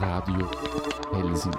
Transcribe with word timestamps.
Radio 0.00 0.48
Helsinki. 1.12 1.58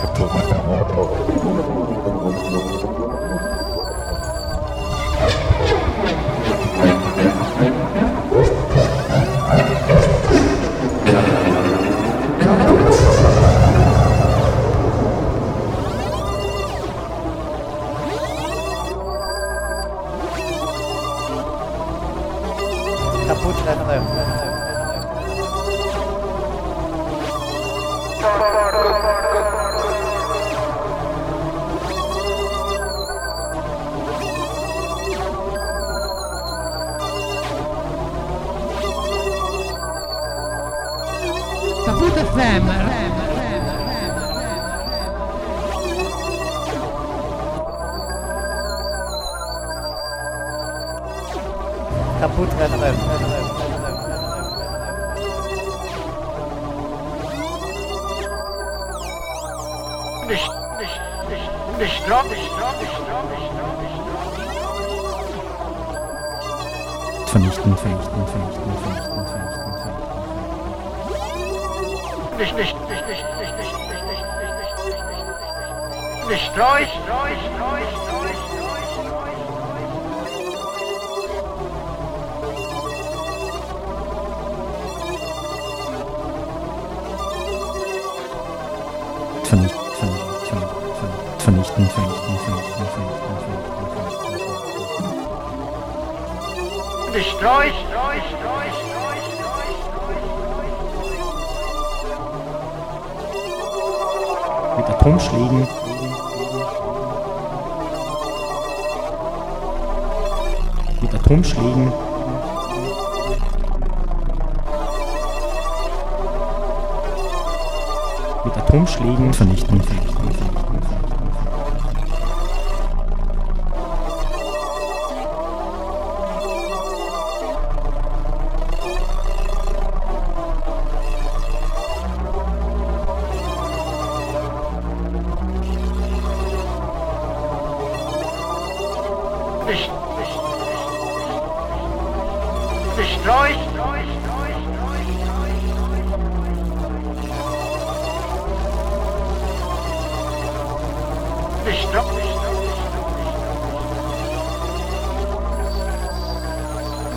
Kaputt. 0.00 0.52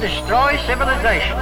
Destroy 0.01 0.57
civilization. 0.67 1.37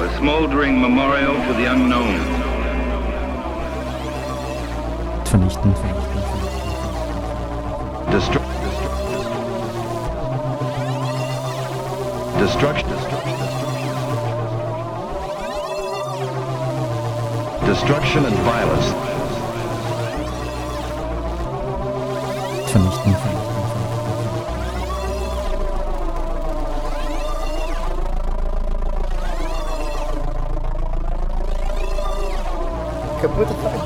A 0.00 0.16
smoldering 0.16 0.80
memorial 0.80 1.34
to 1.34 1.52
the 1.52 1.66
unknown. 1.70 2.16
Vernichten. 5.26 5.74
Destroy. 8.10 8.55
Destruction. 12.46 12.88
Destruction 17.66 18.24
and 18.24 18.36
violence. 18.46 18.88
Vernichten. 22.70 23.16
Kaputte 33.22 33.54
FM. 33.54 33.80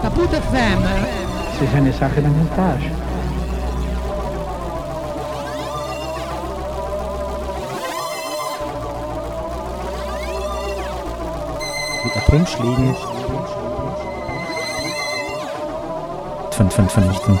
Kaputte 0.00 0.36
FM. 0.40 0.80
Sich 1.60 1.74
eine 1.74 1.92
Sache 1.92 2.22
dann 2.22 2.32
nicht 2.40 2.56
Punschlägen 12.26 12.96
von, 16.50 16.70
von, 16.70 16.88
vernichten. 16.88 17.38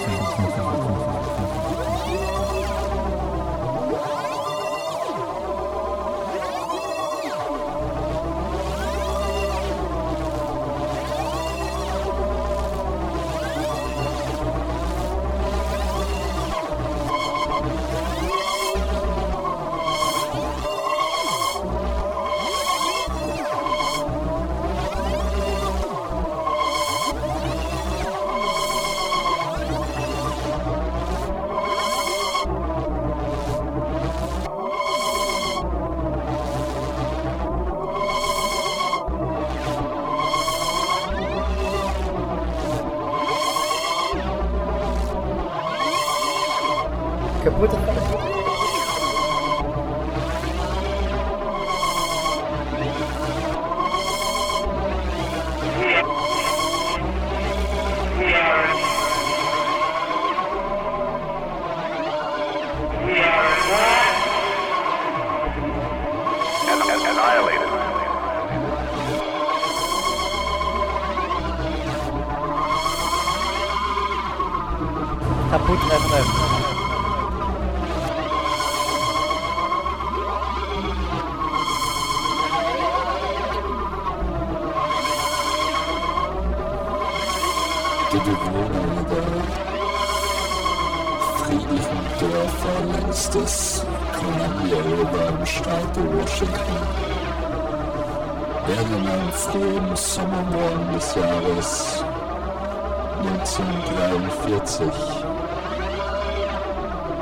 1943 103.60 104.86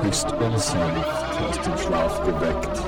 höchst 0.03 0.33
unsanft 0.33 1.35
aus 1.49 1.61
dem 1.61 1.79
Schlaf 1.79 2.23
geweckt. 2.25 2.79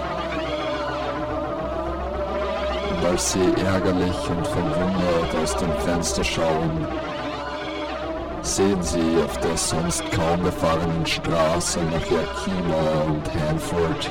Und 2.91 3.07
als 3.07 3.33
sie 3.33 3.55
ärgerlich 3.65 4.31
und 4.31 4.47
verwundert 4.47 5.35
aus 5.43 5.57
dem 5.57 5.73
Fenster 5.81 6.25
schauen, 6.25 6.87
sehen 8.43 8.83
sie 8.83 9.23
auf 9.25 9.37
der 9.39 9.57
sonst 9.57 10.03
kaum 10.13 10.43
befahrenen 10.43 11.07
Straße 11.07 11.81
nach 11.81 12.11
Yakima 12.11 13.03
und 13.07 13.23
Hanford 13.49 14.11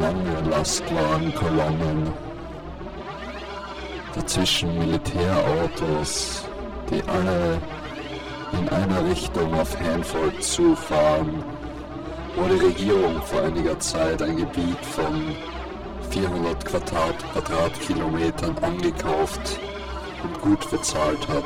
lange 0.00 0.50
Lastwagenkolonnen. 0.50 2.12
Dazwischen 4.14 4.78
Militärautos, 4.78 6.44
die 6.90 7.02
alle 7.08 7.58
in 8.58 8.68
einer 8.68 9.04
Richtung 9.04 9.52
auf 9.54 9.78
Hanford 9.80 10.42
zufahren, 10.42 11.42
wo 12.36 12.46
die 12.48 12.64
Regierung 12.64 13.20
vor 13.22 13.42
einiger 13.42 13.78
Zeit 13.78 14.22
ein 14.22 14.36
Gebiet 14.36 14.84
von 14.84 15.34
400 16.10 16.64
Quadrat 16.64 17.32
Quadratkilometern 17.32 18.56
angekauft 18.58 19.58
und 20.22 20.40
gut 20.40 20.70
bezahlt 20.70 21.26
hat. 21.28 21.44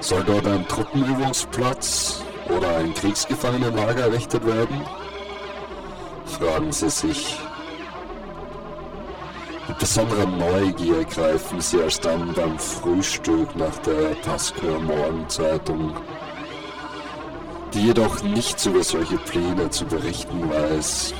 Soll 0.00 0.22
dort 0.24 0.46
ein 0.46 0.66
Truppenübungsplatz 0.68 2.22
oder 2.48 2.76
ein 2.76 2.94
Kriegsgefangenenlager 2.94 4.02
errichtet 4.02 4.44
werden? 4.46 4.82
Fragen 6.26 6.70
Sie 6.72 6.90
sich. 6.90 7.38
Besonderer 9.78 10.26
Neugier 10.26 11.04
greifen 11.04 11.60
Sie 11.60 11.78
erst 11.78 12.04
dann 12.04 12.32
beim 12.34 12.58
Frühstück 12.58 13.54
nach 13.56 13.76
der 13.78 14.14
Pascal 14.22 14.78
Morgenzeitung, 14.80 15.94
die 17.72 17.86
jedoch 17.86 18.22
nichts 18.22 18.66
über 18.66 18.82
solche 18.82 19.18
Pläne 19.18 19.70
zu 19.70 19.84
berichten 19.86 20.50
weiß 20.50 21.14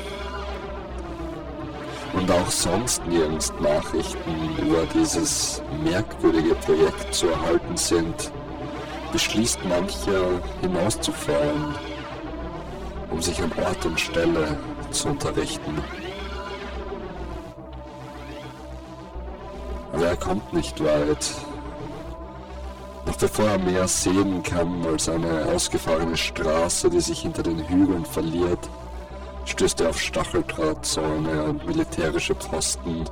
und 2.15 2.31
auch 2.31 2.51
sonst 2.51 3.07
nirgends 3.07 3.53
Nachrichten 3.61 4.57
über 4.59 4.87
dieses 4.95 5.63
merkwürdige 5.85 6.55
Projekt 6.57 7.15
zu 7.15 7.29
erhalten 7.29 7.77
sind 7.77 8.33
beschließt 9.13 9.65
mancher 9.65 10.41
hinauszufahren, 10.61 11.75
um 13.11 13.23
sich 13.23 13.41
an 13.43 13.53
Ort 13.65 13.85
und 13.87 13.99
Stelle 13.99 14.59
zu 14.91 15.09
unterrichten. 15.09 15.83
Kommt 20.21 20.53
nicht 20.53 20.83
weit. 20.83 21.35
Noch 23.07 23.17
bevor 23.17 23.47
er 23.47 23.59
mehr 23.59 23.89
sehen 23.89 24.43
kann 24.43 24.85
als 24.85 25.09
eine 25.09 25.47
ausgefahrene 25.47 26.17
Straße, 26.17 26.91
die 26.91 27.01
sich 27.01 27.21
hinter 27.21 27.43
den 27.43 27.67
Hügeln 27.67 28.05
verliert, 28.05 28.69
stößt 29.47 29.81
er 29.81 29.91
auf 29.91 30.01
Stacheldrahtzäune 30.01 31.45
und 31.45 31.67
militärische 31.67 32.35
Posten, 32.35 33.05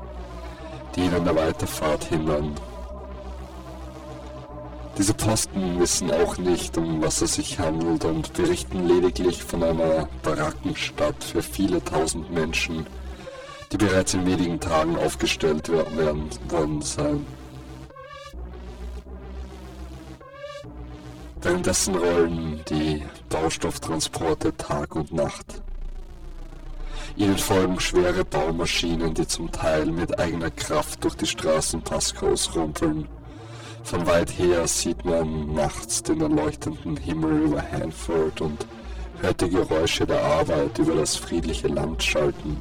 die 0.94 1.00
ihn 1.00 1.14
an 1.14 1.24
der 1.24 1.36
Weiterfahrt 1.36 2.04
hindern. 2.04 2.54
Diese 4.98 5.14
Posten 5.14 5.78
wissen 5.78 6.10
auch 6.10 6.38
nicht, 6.38 6.76
um 6.78 7.02
was 7.02 7.20
es 7.20 7.34
sich 7.34 7.58
handelt 7.58 8.04
und 8.04 8.32
berichten 8.32 8.86
lediglich 8.86 9.44
von 9.44 9.62
einer 9.62 10.08
Barackenstadt 10.22 11.22
für 11.22 11.42
viele 11.42 11.84
tausend 11.84 12.30
Menschen, 12.30 12.86
die 13.72 13.76
bereits 13.76 14.14
in 14.14 14.26
wenigen 14.26 14.60
Tagen 14.60 14.96
aufgestellt 14.96 15.68
werden 15.68 16.28
worden 16.48 16.82
sein. 16.82 17.26
Währenddessen 21.40 21.94
rollen 21.94 22.60
die 22.68 23.02
Baustofftransporte 23.28 24.56
Tag 24.56 24.96
und 24.96 25.12
Nacht. 25.12 25.62
Ihnen 27.16 27.38
folgen 27.38 27.80
schwere 27.80 28.24
Baumaschinen, 28.24 29.14
die 29.14 29.26
zum 29.26 29.50
Teil 29.52 29.86
mit 29.86 30.18
eigener 30.18 30.50
Kraft 30.50 31.04
durch 31.04 31.14
die 31.14 31.26
Straßen 31.26 31.82
Paskos 31.82 32.54
rumpeln 32.54 33.08
von 33.86 34.04
weit 34.04 34.36
her 34.36 34.66
sieht 34.66 35.04
man 35.04 35.54
nachts 35.54 36.02
den 36.02 36.20
erleuchtenden 36.20 36.96
Himmel 36.96 37.42
über 37.42 37.62
Hanford 37.62 38.40
und 38.40 38.66
hört 39.20 39.40
die 39.40 39.48
Geräusche 39.48 40.04
der 40.04 40.24
Arbeit 40.24 40.76
über 40.80 40.96
das 40.96 41.14
friedliche 41.14 41.68
Land 41.68 42.02
schalten. 42.02 42.56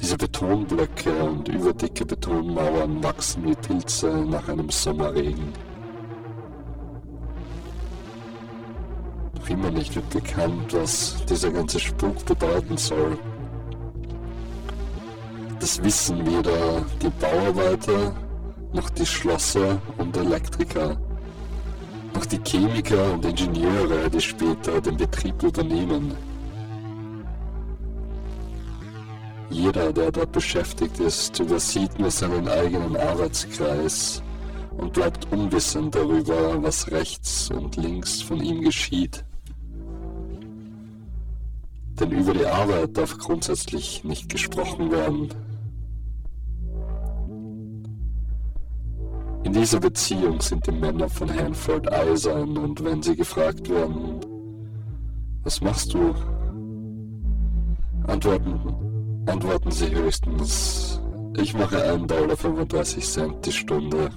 Diese 0.00 0.16
Betonblöcke 0.16 1.12
und 1.24 1.48
überdicke 1.48 2.04
Betonmauern 2.04 3.02
wachsen 3.02 3.44
wie 3.44 3.54
Pilze 3.54 4.08
nach 4.08 4.48
einem 4.48 4.70
Sommerregen. 4.70 5.52
Noch 9.34 9.48
immer 9.48 9.70
nicht 9.70 9.94
wird 9.96 10.10
bekannt, 10.10 10.74
was 10.74 11.24
dieser 11.26 11.50
ganze 11.50 11.80
Spuk 11.80 12.24
bedeuten 12.26 12.76
soll. 12.76 13.18
Das 15.60 15.82
wissen 15.82 16.26
weder 16.26 16.84
die 17.02 17.10
Bauarbeiter, 17.20 18.14
noch 18.72 18.90
die 18.90 19.06
Schlosser 19.06 19.80
und 19.96 20.16
Elektriker, 20.16 20.96
noch 22.14 22.26
die 22.26 22.40
Chemiker 22.44 23.14
und 23.14 23.24
Ingenieure, 23.24 24.10
die 24.10 24.20
später 24.20 24.80
den 24.80 24.96
Betrieb 24.96 25.42
übernehmen. 25.42 26.14
Jeder, 29.50 29.92
der 29.92 30.10
dort 30.10 30.32
beschäftigt 30.32 30.98
ist, 30.98 31.38
übersieht 31.38 31.98
nur 31.98 32.10
seinen 32.10 32.48
eigenen 32.48 32.96
Arbeitskreis 32.96 34.22
und 34.76 34.92
bleibt 34.92 35.30
unwissend 35.32 35.94
darüber, 35.94 36.62
was 36.62 36.90
rechts 36.90 37.50
und 37.50 37.76
links 37.76 38.20
von 38.22 38.40
ihm 38.40 38.62
geschieht. 38.62 39.24
Denn 41.98 42.10
über 42.10 42.34
die 42.34 42.46
Arbeit 42.46 42.96
darf 42.96 43.16
grundsätzlich 43.16 44.04
nicht 44.04 44.28
gesprochen 44.28 44.90
werden. 44.90 45.28
In 49.44 49.52
dieser 49.52 49.78
Beziehung 49.78 50.40
sind 50.40 50.66
die 50.66 50.72
Männer 50.72 51.08
von 51.08 51.32
Hanford 51.32 51.90
eisern 51.90 52.58
und 52.58 52.84
wenn 52.84 53.00
sie 53.00 53.14
gefragt 53.14 53.70
werden, 53.70 54.20
was 55.44 55.60
machst 55.60 55.94
du? 55.94 56.14
Antworten, 58.08 58.95
antworten 59.26 59.70
sie 59.70 59.94
höchstens, 59.94 61.00
ich 61.36 61.54
mache 61.54 61.76
1,35 61.76 63.16
Dollar 63.16 63.40
die 63.40 63.52
Stunde. 63.52 64.10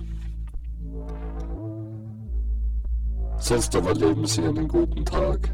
Sonst 3.37 3.75
aber 3.75 3.93
leben 3.93 4.25
sie 4.25 4.43
einen 4.43 4.67
guten 4.67 5.05
Tag. 5.05 5.51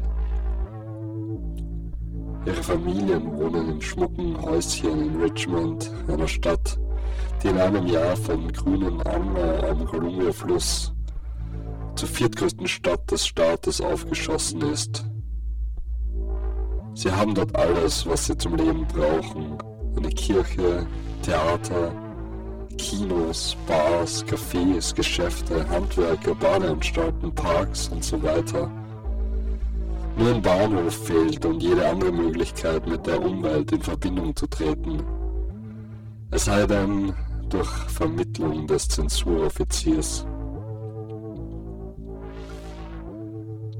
Ihre 2.44 2.62
Familien 2.62 3.36
wohnen 3.36 3.70
in 3.72 3.82
schmucken 3.82 4.40
Häuschen 4.40 5.14
in 5.14 5.20
Richmond, 5.20 5.90
einer 6.06 6.28
Stadt, 6.28 6.78
die 7.42 7.48
in 7.48 7.58
einem 7.58 7.86
Jahr 7.86 8.16
vom 8.16 8.52
grünen 8.52 9.04
Ammer 9.06 9.68
am 9.68 9.84
Columbia-Fluss 9.84 10.92
zur 11.96 12.08
viertgrößten 12.08 12.68
Stadt 12.68 13.10
des 13.10 13.26
Staates 13.26 13.80
aufgeschossen 13.80 14.60
ist. 14.62 15.06
Sie 16.96 17.12
haben 17.12 17.34
dort 17.34 17.54
alles, 17.54 18.06
was 18.06 18.24
sie 18.24 18.38
zum 18.38 18.56
Leben 18.56 18.86
brauchen. 18.86 19.58
Eine 19.98 20.08
Kirche, 20.08 20.86
Theater, 21.20 21.92
Kinos, 22.78 23.54
Bars, 23.66 24.24
Cafés, 24.24 24.94
Geschäfte, 24.94 25.68
Handwerker, 25.68 26.34
Badeanstalten, 26.34 27.34
Parks 27.34 27.88
und 27.88 28.02
so 28.02 28.22
weiter. 28.22 28.70
Nur 30.16 30.36
ein 30.36 30.40
Bahnhof 30.40 30.94
fehlt 31.06 31.44
und 31.44 31.62
jede 31.62 31.86
andere 31.86 32.12
Möglichkeit, 32.12 32.86
mit 32.86 33.06
der 33.06 33.22
Umwelt 33.22 33.70
in 33.72 33.82
Verbindung 33.82 34.34
zu 34.34 34.46
treten. 34.46 35.02
Es 36.30 36.46
sei 36.46 36.66
denn, 36.66 37.12
durch 37.50 37.68
Vermittlung 37.68 38.66
des 38.66 38.88
Zensuroffiziers. 38.88 40.26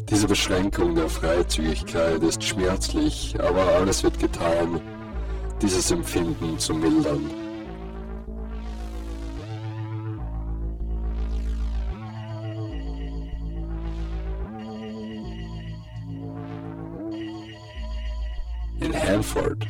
Diese 0.08 0.28
Beschränkung 0.28 0.94
der 0.94 1.08
Freizügigkeit 1.08 2.22
ist 2.22 2.42
schmerzlich, 2.44 3.34
aber 3.40 3.66
alles 3.74 4.04
wird 4.04 4.20
getan, 4.20 4.80
dieses 5.60 5.90
Empfinden 5.90 6.56
zu 6.60 6.74
mildern. 6.74 7.28
In 18.78 18.94
Hanford 18.94 19.66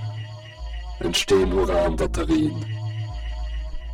entstehen 1.00 1.50
Uranbatterien, 1.54 2.62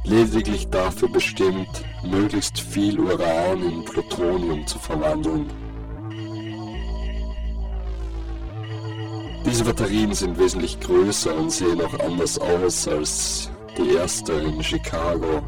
lediglich 0.02 0.68
dafür 0.70 1.08
bestimmt, 1.08 1.84
möglichst 2.02 2.58
viel 2.58 2.98
Uran 2.98 3.62
in 3.62 3.84
Plutonium 3.84 4.66
zu 4.66 4.80
verwandeln. 4.80 5.71
Diese 9.44 9.64
Batterien 9.64 10.14
sind 10.14 10.38
wesentlich 10.38 10.78
größer 10.80 11.34
und 11.36 11.50
sehen 11.50 11.80
auch 11.80 11.98
anders 12.00 12.38
aus 12.38 12.86
als 12.86 13.50
die 13.76 13.94
erste 13.94 14.32
in 14.32 14.62
Chicago. 14.62 15.42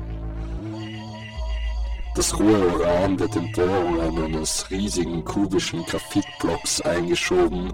Das 2.15 2.39
rohe 2.39 2.75
Uran 2.75 3.19
wird 3.19 3.35
in 3.37 3.51
Bohrungen 3.53 4.25
eines 4.25 4.71
riesigen 4.71 5.25
kubischen 5.25 5.85
Graphitblocks 5.85 6.81
eingeschoben, 6.81 7.73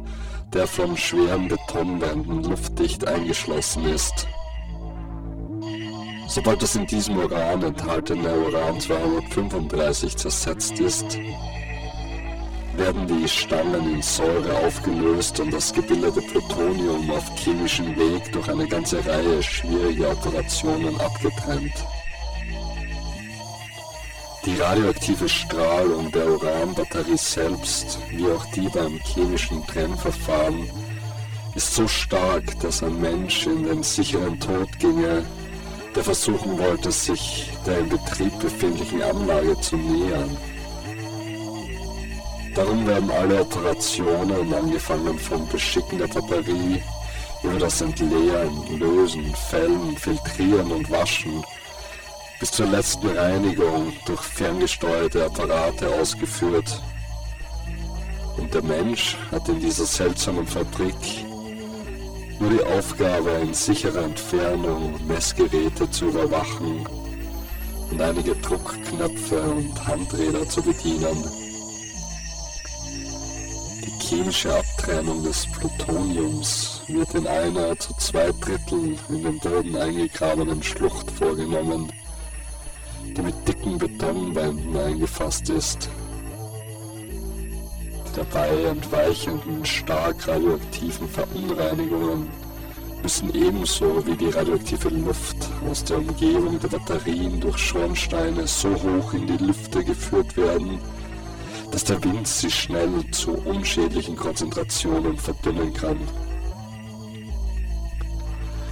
der 0.52 0.66
von 0.66 0.96
schweren 0.96 1.48
Betonwänden 1.48 2.44
luftdicht 2.44 3.06
eingeschlossen 3.06 3.84
ist. 3.86 4.26
Sobald 6.26 6.62
das 6.62 6.76
in 6.76 6.86
diesem 6.86 7.16
Uran 7.16 7.62
enthaltene 7.62 8.32
Uran 8.32 8.78
235 8.78 10.16
zersetzt 10.16 10.78
ist, 10.78 11.18
werden 12.80 13.06
die 13.06 13.28
Stangen 13.28 13.94
in 13.94 14.02
Säure 14.02 14.56
aufgelöst 14.66 15.38
und 15.38 15.52
das 15.52 15.72
gebildete 15.72 16.22
Plutonium 16.22 17.10
auf 17.10 17.24
chemischem 17.36 17.94
Weg 17.96 18.32
durch 18.32 18.48
eine 18.48 18.66
ganze 18.66 19.04
Reihe 19.04 19.42
schwieriger 19.42 20.12
Operationen 20.12 20.98
abgetrennt. 20.98 21.74
Die 24.46 24.56
radioaktive 24.56 25.28
Strahlung 25.28 26.10
der 26.10 26.26
Uranbatterie 26.26 27.18
selbst, 27.18 27.98
wie 28.08 28.26
auch 28.26 28.46
die 28.52 28.68
beim 28.70 28.98
chemischen 29.04 29.64
Trennverfahren, 29.66 30.70
ist 31.54 31.74
so 31.74 31.86
stark, 31.86 32.58
dass 32.60 32.82
ein 32.82 32.98
Mensch 32.98 33.46
in 33.46 33.64
den 33.64 33.82
sicheren 33.82 34.40
Tod 34.40 34.78
ginge, 34.78 35.26
der 35.94 36.02
versuchen 36.02 36.58
wollte, 36.58 36.90
sich 36.90 37.50
der 37.66 37.80
in 37.80 37.90
Betrieb 37.90 38.38
befindlichen 38.40 39.02
Anlage 39.02 39.60
zu 39.60 39.76
nähern. 39.76 40.34
Darum 42.54 42.86
werden 42.86 43.10
alle 43.10 43.40
Operationen, 43.42 44.52
angefangen 44.52 45.18
vom 45.18 45.48
Beschicken 45.48 45.98
der 45.98 46.08
Batterie, 46.08 46.82
über 47.42 47.58
das 47.58 47.80
Entleeren, 47.80 48.78
Lösen, 48.78 49.34
Fällen, 49.48 49.96
Filtrieren 49.96 50.70
und 50.72 50.90
Waschen, 50.90 51.44
bis 52.38 52.50
zur 52.50 52.66
letzten 52.66 53.08
Reinigung 53.08 53.92
durch 54.06 54.20
ferngesteuerte 54.20 55.24
Apparate 55.24 55.88
ausgeführt. 55.94 56.80
Und 58.36 58.52
der 58.52 58.62
Mensch 58.62 59.16
hat 59.30 59.48
in 59.48 59.60
dieser 59.60 59.86
seltsamen 59.86 60.46
Fabrik 60.46 60.94
nur 62.40 62.50
die 62.50 62.64
Aufgabe, 62.64 63.30
in 63.42 63.54
sicherer 63.54 64.04
Entfernung 64.04 64.98
Messgeräte 65.06 65.90
zu 65.90 66.06
überwachen 66.06 66.86
und 67.90 68.00
einige 68.00 68.34
Druckknöpfe 68.36 69.40
und 69.42 69.86
Handräder 69.86 70.48
zu 70.48 70.62
bedienen. 70.62 71.39
Die 74.10 74.16
chemische 74.16 74.52
Abtrennung 74.52 75.22
des 75.22 75.46
Plutoniums 75.46 76.82
wird 76.88 77.14
in 77.14 77.28
einer 77.28 77.78
zu 77.78 77.94
zwei 77.94 78.32
Drittel 78.40 78.96
in 79.08 79.22
den 79.22 79.38
Boden 79.38 79.76
eingegrabenen 79.76 80.62
Schlucht 80.62 81.08
vorgenommen 81.12 81.92
die 83.16 83.22
mit 83.22 83.48
dicken 83.48 83.78
Betonwänden 83.78 84.76
eingefasst 84.76 85.48
ist. 85.50 85.88
Die 88.06 88.16
dabei 88.16 88.48
entweichenden, 88.64 89.64
stark 89.64 90.26
radioaktiven 90.26 91.08
Verunreinigungen 91.08 92.28
müssen 93.02 93.34
ebenso 93.34 94.04
wie 94.06 94.16
die 94.16 94.30
radioaktive 94.30 94.88
Luft 94.90 95.36
aus 95.70 95.84
der 95.84 95.98
Umgebung 95.98 96.58
der 96.60 96.68
Batterien 96.68 97.40
durch 97.40 97.58
Schornsteine 97.58 98.46
so 98.46 98.70
hoch 98.70 99.14
in 99.14 99.26
die 99.26 99.42
Lüfte 99.44 99.82
geführt 99.84 100.36
werden, 100.36 100.78
dass 101.70 101.84
der 101.84 102.02
Wind 102.02 102.26
sie 102.26 102.50
schnell 102.50 103.04
zu 103.10 103.32
unschädlichen 103.32 104.16
Konzentrationen 104.16 105.16
verdünnen 105.16 105.72
kann. 105.72 105.98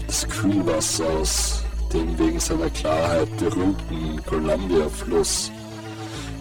Das 0.06 0.26
Kühlwasser 0.28 1.06
aus 1.20 1.62
dem 1.92 2.18
wegen 2.18 2.40
seiner 2.40 2.70
Klarheit 2.70 3.28
berühmten 3.38 4.22
Columbia-Fluss 4.26 5.50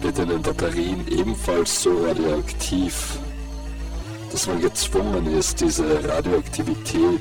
wird 0.00 0.18
in 0.18 0.28
den 0.28 0.42
Batterien 0.42 1.06
ebenfalls 1.08 1.82
so 1.82 1.90
radioaktiv, 2.04 3.18
dass 4.30 4.46
man 4.46 4.60
gezwungen 4.60 5.26
ist, 5.26 5.60
diese 5.60 6.08
Radioaktivität 6.08 7.20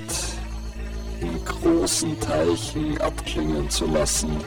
in 1.22 1.46
großen 1.46 2.20
Teichen 2.20 3.00
abklingen 3.01 3.70
zu 3.70 3.86
lassen, 3.86 4.38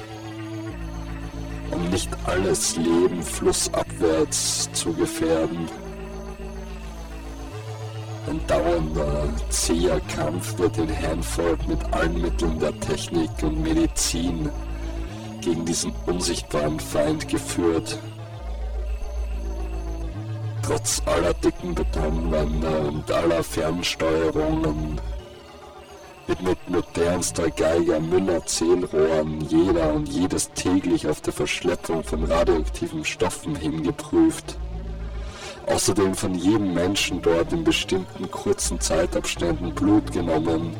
um 1.70 1.88
nicht 1.90 2.10
alles 2.26 2.76
Leben 2.76 3.22
flussabwärts 3.22 4.70
zu 4.72 4.92
gefährden. 4.92 5.68
Ein 8.28 8.40
dauernder, 8.46 9.28
zäher 9.48 10.00
Kampf 10.14 10.58
wird 10.58 10.78
in 10.78 10.88
Hanford 10.88 11.66
mit 11.66 11.78
allen 11.92 12.20
Mitteln 12.20 12.58
der 12.58 12.78
Technik 12.80 13.30
und 13.42 13.62
Medizin 13.62 14.50
gegen 15.40 15.64
diesen 15.64 15.92
unsichtbaren 16.06 16.78
Feind 16.78 17.28
geführt. 17.28 17.98
Trotz 20.62 21.02
aller 21.06 21.34
dicken 21.34 21.74
Betonwände 21.74 22.78
und 22.80 23.10
aller 23.10 23.42
Fernsteuerungen 23.42 25.00
mit 26.38 26.70
modernster 26.70 27.50
Geiger 27.50 27.98
Müller 27.98 28.46
Zählrohren 28.46 29.40
jeder 29.48 29.92
und 29.92 30.08
jedes 30.08 30.50
täglich 30.52 31.08
auf 31.08 31.20
der 31.20 31.32
Verschleppung 31.32 32.04
von 32.04 32.24
radioaktiven 32.24 33.04
Stoffen 33.04 33.56
hingeprüft. 33.56 34.56
Außerdem 35.66 36.14
von 36.14 36.34
jedem 36.34 36.72
Menschen 36.72 37.20
dort 37.20 37.52
in 37.52 37.64
bestimmten 37.64 38.30
kurzen 38.30 38.80
Zeitabständen 38.80 39.74
Blut 39.74 40.12
genommen 40.12 40.76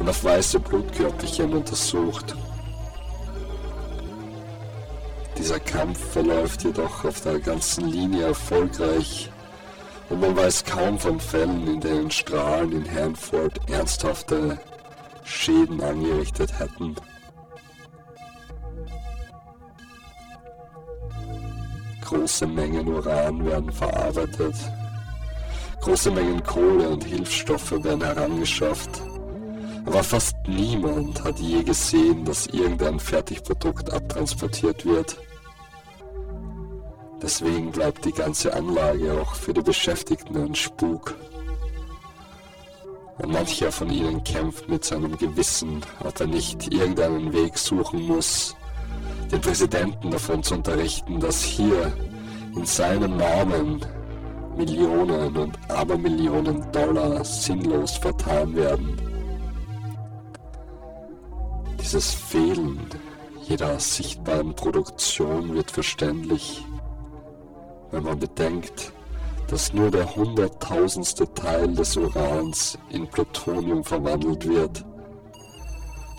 und 0.00 0.08
auf 0.08 0.24
weiße 0.24 0.58
Blutkörperchen 0.58 1.52
untersucht. 1.52 2.34
Dieser 5.38 5.60
Kampf 5.60 6.12
verläuft 6.12 6.64
jedoch 6.64 7.04
auf 7.04 7.20
der 7.20 7.38
ganzen 7.38 7.88
Linie 7.88 8.26
erfolgreich 8.26 9.30
und 10.08 10.20
man 10.20 10.36
weiß 10.36 10.64
kaum 10.64 10.98
von 10.98 11.20
Fällen, 11.20 11.66
in 11.68 11.80
denen 11.80 12.10
Strahlen 12.10 12.72
in 12.72 12.92
Hanford 12.92 13.60
ernsthafte 13.70 14.58
Schäden 15.28 15.80
angerichtet 15.82 16.58
hätten. 16.58 16.96
Große 22.02 22.46
Mengen 22.46 22.88
Uran 22.88 23.44
werden 23.44 23.70
verarbeitet. 23.70 24.54
Große 25.82 26.10
Mengen 26.10 26.42
Kohle 26.42 26.88
und 26.88 27.04
Hilfsstoffe 27.04 27.72
werden 27.72 28.02
herangeschafft. 28.02 29.02
Aber 29.84 30.02
fast 30.02 30.34
niemand 30.46 31.22
hat 31.22 31.38
je 31.38 31.62
gesehen, 31.62 32.24
dass 32.24 32.46
irgendein 32.46 32.98
Fertigprodukt 32.98 33.92
abtransportiert 33.92 34.84
wird. 34.84 35.18
Deswegen 37.22 37.72
bleibt 37.72 38.04
die 38.04 38.12
ganze 38.12 38.54
Anlage 38.54 39.20
auch 39.20 39.34
für 39.34 39.52
die 39.52 39.62
Beschäftigten 39.62 40.36
ein 40.36 40.54
Spuk. 40.54 41.14
Und 43.18 43.32
mancher 43.32 43.72
von 43.72 43.90
ihnen 43.90 44.22
kämpft 44.22 44.68
mit 44.68 44.84
seinem 44.84 45.16
Gewissen, 45.16 45.82
ob 46.04 46.20
er 46.20 46.26
nicht 46.26 46.72
irgendeinen 46.72 47.32
Weg 47.32 47.58
suchen 47.58 48.06
muss, 48.06 48.56
den 49.32 49.40
Präsidenten 49.40 50.10
davon 50.10 50.42
zu 50.42 50.54
unterrichten, 50.54 51.18
dass 51.20 51.42
hier 51.42 51.92
in 52.54 52.64
seinem 52.64 53.16
Namen 53.16 53.84
Millionen 54.56 55.36
und 55.36 55.70
Abermillionen 55.70 56.70
Dollar 56.72 57.24
sinnlos 57.24 57.96
vertan 57.96 58.54
werden. 58.56 58.96
Dieses 61.80 62.12
Fehlen 62.12 62.80
jeder 63.48 63.80
sichtbaren 63.80 64.54
Produktion 64.54 65.54
wird 65.54 65.70
verständlich, 65.70 66.62
wenn 67.90 68.04
man 68.04 68.18
bedenkt, 68.18 68.92
dass 69.48 69.72
nur 69.72 69.90
der 69.90 70.14
hunderttausendste 70.14 71.32
Teil 71.34 71.74
des 71.74 71.96
Urans 71.96 72.78
in 72.90 73.08
Plutonium 73.08 73.82
verwandelt 73.82 74.46
wird, 74.46 74.84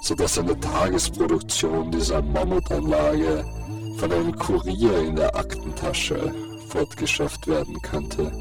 sodass 0.01 0.39
eine 0.39 0.59
Tagesproduktion 0.59 1.91
dieser 1.91 2.21
Mammutanlage 2.21 3.45
von 3.97 4.11
einem 4.11 4.35
Kurier 4.35 4.99
in 4.99 5.15
der 5.15 5.35
Aktentasche 5.35 6.33
fortgeschafft 6.69 7.47
werden 7.47 7.79
könnte. 7.81 8.31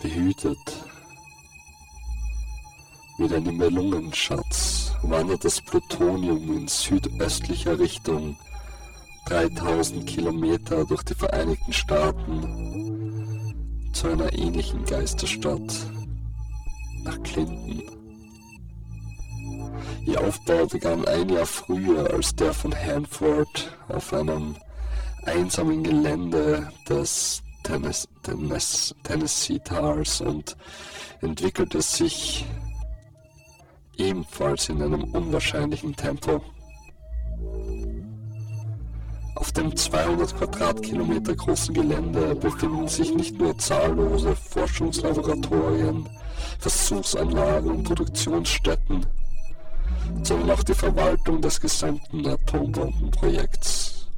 Behütet 0.00 0.79
wie 3.20 3.34
ein 3.34 3.42
Nibelungenschatz 3.42 4.92
wandert 5.02 5.44
das 5.44 5.60
Plutonium 5.60 6.56
in 6.56 6.66
südöstlicher 6.66 7.78
Richtung 7.78 8.34
3000 9.26 10.06
Kilometer 10.06 10.86
durch 10.86 11.02
die 11.02 11.12
Vereinigten 11.14 11.70
Staaten 11.70 12.32
zu 13.92 14.08
einer 14.08 14.32
ähnlichen 14.32 14.86
Geisterstadt, 14.86 15.60
nach 17.04 17.22
Clinton. 17.22 17.82
Ihr 20.06 20.18
Aufbau 20.18 20.64
begann 20.64 21.06
ein 21.06 21.28
Jahr 21.28 21.44
früher 21.44 22.10
als 22.14 22.34
der 22.36 22.54
von 22.54 22.74
Hanford 22.74 23.76
auf 23.88 24.14
einem 24.14 24.56
einsamen 25.26 25.84
Gelände 25.84 26.72
des 26.88 27.42
Tennessee 29.02 29.58
Tars 29.58 30.22
und 30.22 30.56
entwickelte 31.20 31.82
sich 31.82 32.46
ebenfalls 34.00 34.68
in 34.68 34.82
einem 34.82 35.04
unwahrscheinlichen 35.04 35.94
Tempo. 35.94 36.40
Auf 39.36 39.52
dem 39.52 39.74
200 39.74 40.36
Quadratkilometer 40.36 41.34
großen 41.34 41.74
Gelände 41.74 42.34
befinden 42.34 42.88
sich 42.88 43.14
nicht 43.14 43.38
nur 43.38 43.56
zahllose 43.56 44.34
Forschungslaboratorien, 44.36 46.08
Versuchsanlagen 46.58 47.70
und 47.70 47.84
Produktionsstätten, 47.84 49.06
sondern 50.22 50.50
auch 50.50 50.62
die 50.62 50.74
Verwaltung 50.74 51.40
des 51.40 51.60
gesamten 51.60 52.26
Atombombenprojekts. 52.26 54.08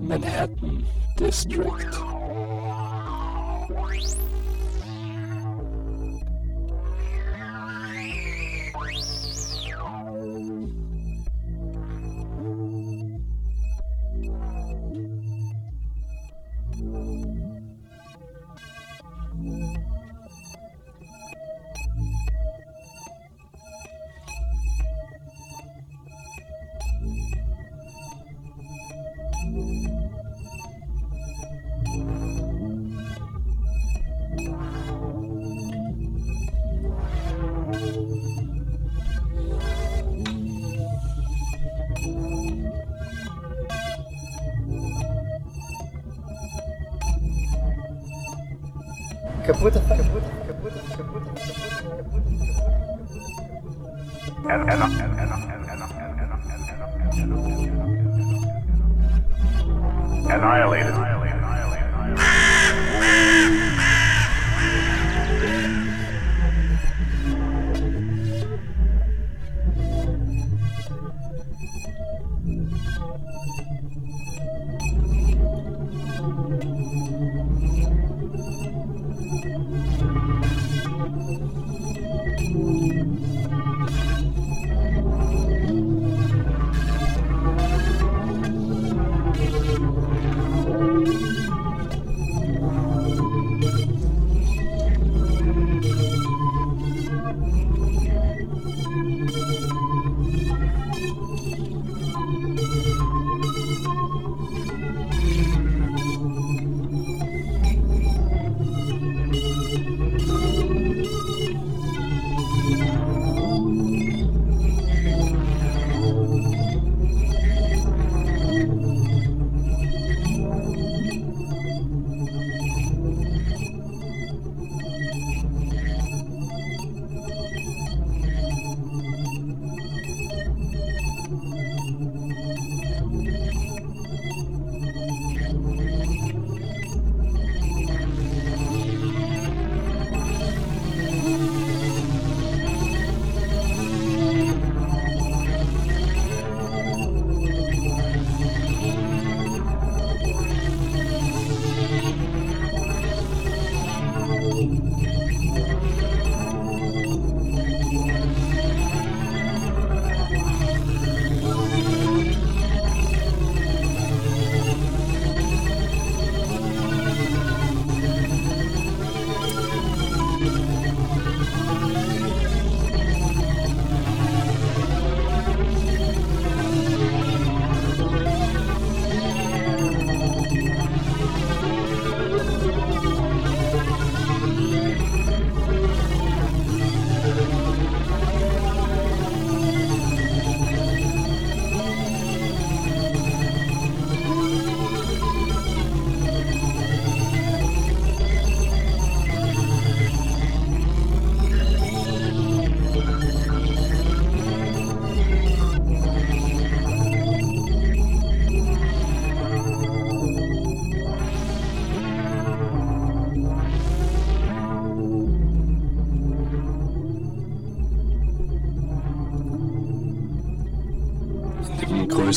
Manhattan 0.00 0.84
District. 1.18 1.90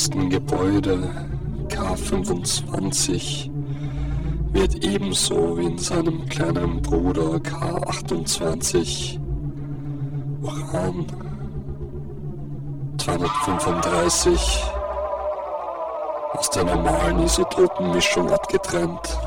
Größten 0.02 0.32
Gebäude 0.32 1.10
K25 1.68 3.52
wird 4.52 4.84
ebenso 4.84 5.56
wie 5.60 5.66
in 5.66 5.78
seinem 5.78 6.26
kleinen 6.26 6.82
Bruder 6.82 7.36
K28 7.36 9.20
Uran 10.42 11.06
235 12.98 14.64
aus 16.34 16.50
der 16.50 16.64
normalen 16.64 17.20
Isotopenmischung 17.20 18.32
abgetrennt. 18.32 19.20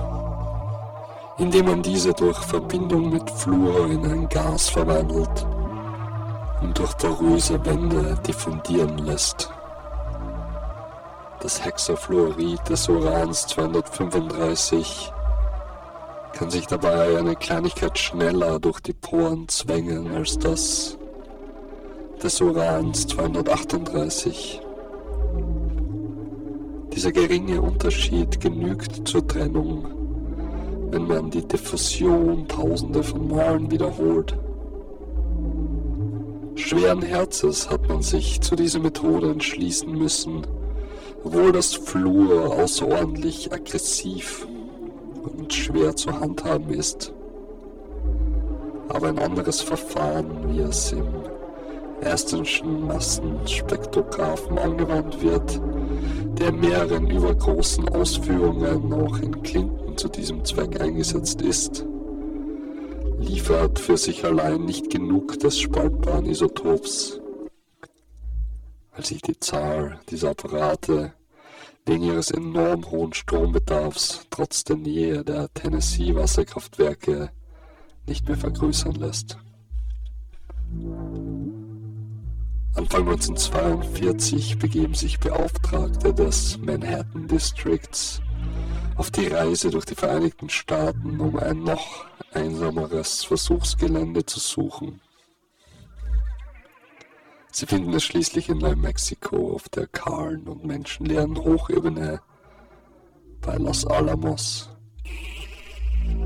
indem 1.39 1.67
man 1.67 1.83
diese 1.83 2.13
durch 2.15 2.39
Verbindung 2.39 3.11
mit 3.11 3.31
Fluor 3.31 3.87
in 3.87 4.05
ein 4.07 4.29
Gas 4.29 4.71
verwandelt 4.71 5.47
und 6.63 6.77
durch 6.77 6.97
poröse 6.97 7.65
Wände 7.65 8.19
diffundieren 8.27 8.99
lässt. 8.99 9.54
Das 11.45 11.63
Hexafluorid 11.63 12.67
des 12.71 12.89
Urans 12.89 13.47
235 13.49 15.13
kann 16.33 16.49
sich 16.49 16.67
dabei 16.67 17.19
eine 17.19 17.37
Kleinigkeit 17.37 17.99
schneller 17.99 18.59
durch 18.59 18.81
die 18.81 18.95
Poren 18.95 19.47
zwängen 19.49 20.11
als 20.15 20.39
das 20.39 20.97
des 22.23 22.41
Urans 22.41 23.07
238. 23.09 24.63
Dieser 26.95 27.13
geringe 27.13 27.61
Unterschied 27.61 28.41
genügt 28.41 29.07
zur 29.07 29.29
Trennung, 29.29 29.85
wenn 30.93 31.07
man 31.07 31.31
die 31.31 31.47
Diffusion 31.47 32.49
tausende 32.49 33.03
von 33.03 33.29
Malen 33.29 33.71
wiederholt. 33.71 34.35
Schweren 36.55 37.03
Herzens 37.03 37.69
hat 37.69 37.87
man 37.87 38.01
sich 38.01 38.41
zu 38.41 38.57
dieser 38.57 38.79
Methode 38.79 39.31
entschließen 39.31 39.93
müssen, 39.93 40.47
obwohl 41.25 41.53
das 41.53 41.75
Fluor 41.75 42.55
außerordentlich 42.55 43.53
aggressiv 43.53 44.47
und 45.23 45.53
schwer 45.53 45.97
zu 45.97 46.21
handhaben 46.21 46.71
ist. 46.71 47.13
Aber 48.89 49.09
ein 49.09 49.19
anderes 49.19 49.63
Verfahren, 49.63 50.27
wie 50.49 50.61
es 50.61 50.93
im 50.93 51.07
Astonschen 52.05 52.87
Massenspektrographen 52.87 54.59
angewandt 54.59 55.23
wird, 55.23 55.61
der 56.39 56.49
in 56.49 56.61
mehreren 56.61 57.09
übergroßen 57.09 57.89
Ausführungen 57.89 58.93
auch 58.93 59.19
in 59.19 59.43
Clinton 59.43 59.97
zu 59.97 60.09
diesem 60.09 60.45
Zweck 60.45 60.81
eingesetzt 60.81 61.41
ist, 61.41 61.87
liefert 63.19 63.79
für 63.79 63.97
sich 63.97 64.25
allein 64.25 64.65
nicht 64.65 64.91
genug 64.91 65.39
des 65.39 65.59
spaltbaren 65.59 66.27
Isotops, 66.27 67.21
weil 68.95 69.05
sich 69.05 69.23
die 69.23 69.39
Zahl 69.39 70.01
dieser 70.09 70.31
Apparate 70.31 71.13
wegen 71.87 72.05
ihres 72.05 72.31
enorm 72.31 72.91
hohen 72.91 73.13
Strombedarfs 73.13 74.27
trotz 74.31 74.65
der 74.65 74.77
Nähe 74.77 75.25
der 75.25 75.53
Tennessee 75.53 76.15
Wasserkraftwerke 76.15 77.31
nicht 78.07 78.27
mehr 78.27 78.37
vergrößern 78.37 78.95
lässt. 78.95 79.39
Anfang 82.75 83.03
1942 83.03 84.59
begeben 84.59 84.95
sich 84.95 85.21
Beauftragte 85.21 86.13
des 86.13 86.59
Manhattan 86.59 87.29
Districts 87.29 88.21
auf 88.97 89.11
die 89.11 89.27
Reise 89.27 89.71
durch 89.71 89.85
die 89.85 89.95
Vereinigten 89.95 90.49
Staaten, 90.49 91.21
um 91.21 91.39
ein 91.39 91.63
noch 91.63 92.05
einsameres 92.33 93.25
Versuchsgelände 93.25 94.25
zu 94.27 94.41
suchen. 94.41 95.01
Sie 97.57 97.67
finden 97.67 97.95
es 97.95 98.03
schließlich 98.03 98.49
in 98.49 98.59
New 98.59 98.75
Mexico 98.75 99.53
auf 99.55 99.69
der 99.69 99.87
kahlen 99.87 100.49
und 100.49 100.65
menschenleeren 100.65 101.39
Hochebene 101.39 102.21
bei 103.41 103.57
Los 103.59 103.87
Alamos, 103.87 104.71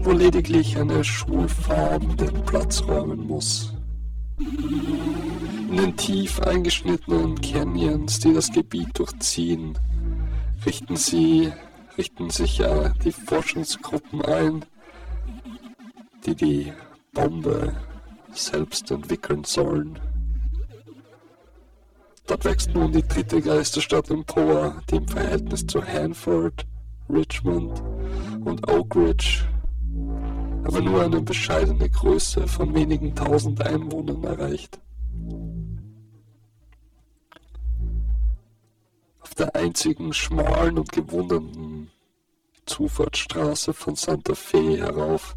wo 0.00 0.12
lediglich 0.12 0.78
eine 0.78 1.04
Schulfarm 1.04 2.16
den 2.16 2.32
Platz 2.46 2.82
räumen 2.82 3.26
muss. 3.26 3.74
In 4.38 5.76
den 5.76 5.96
tief 5.98 6.40
eingeschnittenen 6.40 7.38
Canyons, 7.42 8.20
die 8.20 8.32
das 8.32 8.50
Gebiet 8.50 8.98
durchziehen, 8.98 9.78
richten 10.64 10.96
sie, 10.96 11.52
richten 11.98 12.30
sich 12.30 12.60
äh, 12.60 12.90
die 13.04 13.12
Forschungsgruppen 13.12 14.22
ein, 14.22 14.64
die 16.24 16.34
die 16.34 16.72
Bombe 17.12 17.76
selbst 18.32 18.90
entwickeln 18.90 19.44
sollen. 19.44 19.98
Dort 22.28 22.44
wächst 22.44 22.72
nun 22.74 22.92
die 22.92 23.06
dritte 23.06 23.42
Geisterstadt 23.42 24.10
empor, 24.10 24.80
die 24.90 24.96
im 24.96 25.08
Verhältnis 25.08 25.66
zu 25.66 25.82
Hanford, 25.84 26.64
Richmond 27.08 27.82
und 28.44 28.70
Oak 28.70 28.94
Ridge 28.94 29.48
aber 30.68 30.82
nur 30.82 31.02
eine 31.02 31.22
bescheidene 31.22 31.88
Größe 31.88 32.46
von 32.46 32.74
wenigen 32.74 33.14
tausend 33.14 33.62
Einwohnern 33.62 34.22
erreicht. 34.22 34.78
Auf 39.20 39.34
der 39.34 39.56
einzigen 39.56 40.12
schmalen 40.12 40.78
und 40.78 40.92
gewundenen 40.92 41.90
Zufahrtsstraße 42.66 43.72
von 43.72 43.96
Santa 43.96 44.34
Fe 44.34 44.76
herauf 44.76 45.36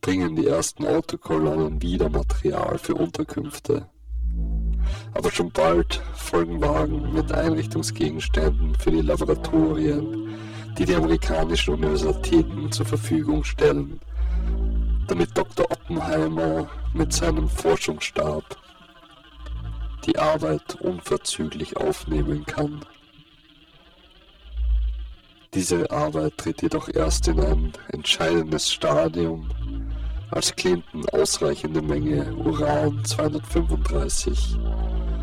bringen 0.00 0.34
die 0.34 0.46
ersten 0.46 0.86
Autokolonnen 0.86 1.82
wieder 1.82 2.08
Material 2.08 2.78
für 2.78 2.94
Unterkünfte. 2.94 3.90
Aber 5.14 5.30
schon 5.30 5.50
bald 5.50 6.02
folgen 6.14 6.60
Wagen 6.60 7.12
mit 7.12 7.32
Einrichtungsgegenständen 7.32 8.74
für 8.76 8.90
die 8.90 9.02
Laboratorien, 9.02 10.34
die 10.78 10.84
die 10.84 10.94
amerikanischen 10.94 11.74
Universitäten 11.74 12.72
zur 12.72 12.86
Verfügung 12.86 13.44
stellen 13.44 14.00
damit 15.06 15.36
Dr. 15.36 15.70
Oppenheimer 15.70 16.68
mit 16.92 17.12
seinem 17.12 17.48
Forschungsstab 17.48 18.56
die 20.06 20.18
Arbeit 20.18 20.76
unverzüglich 20.80 21.76
aufnehmen 21.76 22.44
kann. 22.46 22.84
Diese 25.54 25.90
Arbeit 25.90 26.36
tritt 26.36 26.62
jedoch 26.62 26.88
erst 26.88 27.28
in 27.28 27.40
ein 27.40 27.72
entscheidendes 27.88 28.72
Stadium, 28.72 29.48
als 30.34 30.54
Clinton 30.56 31.08
ausreichende 31.10 31.80
Menge 31.80 32.34
Uran 32.34 33.04
235 33.04 34.58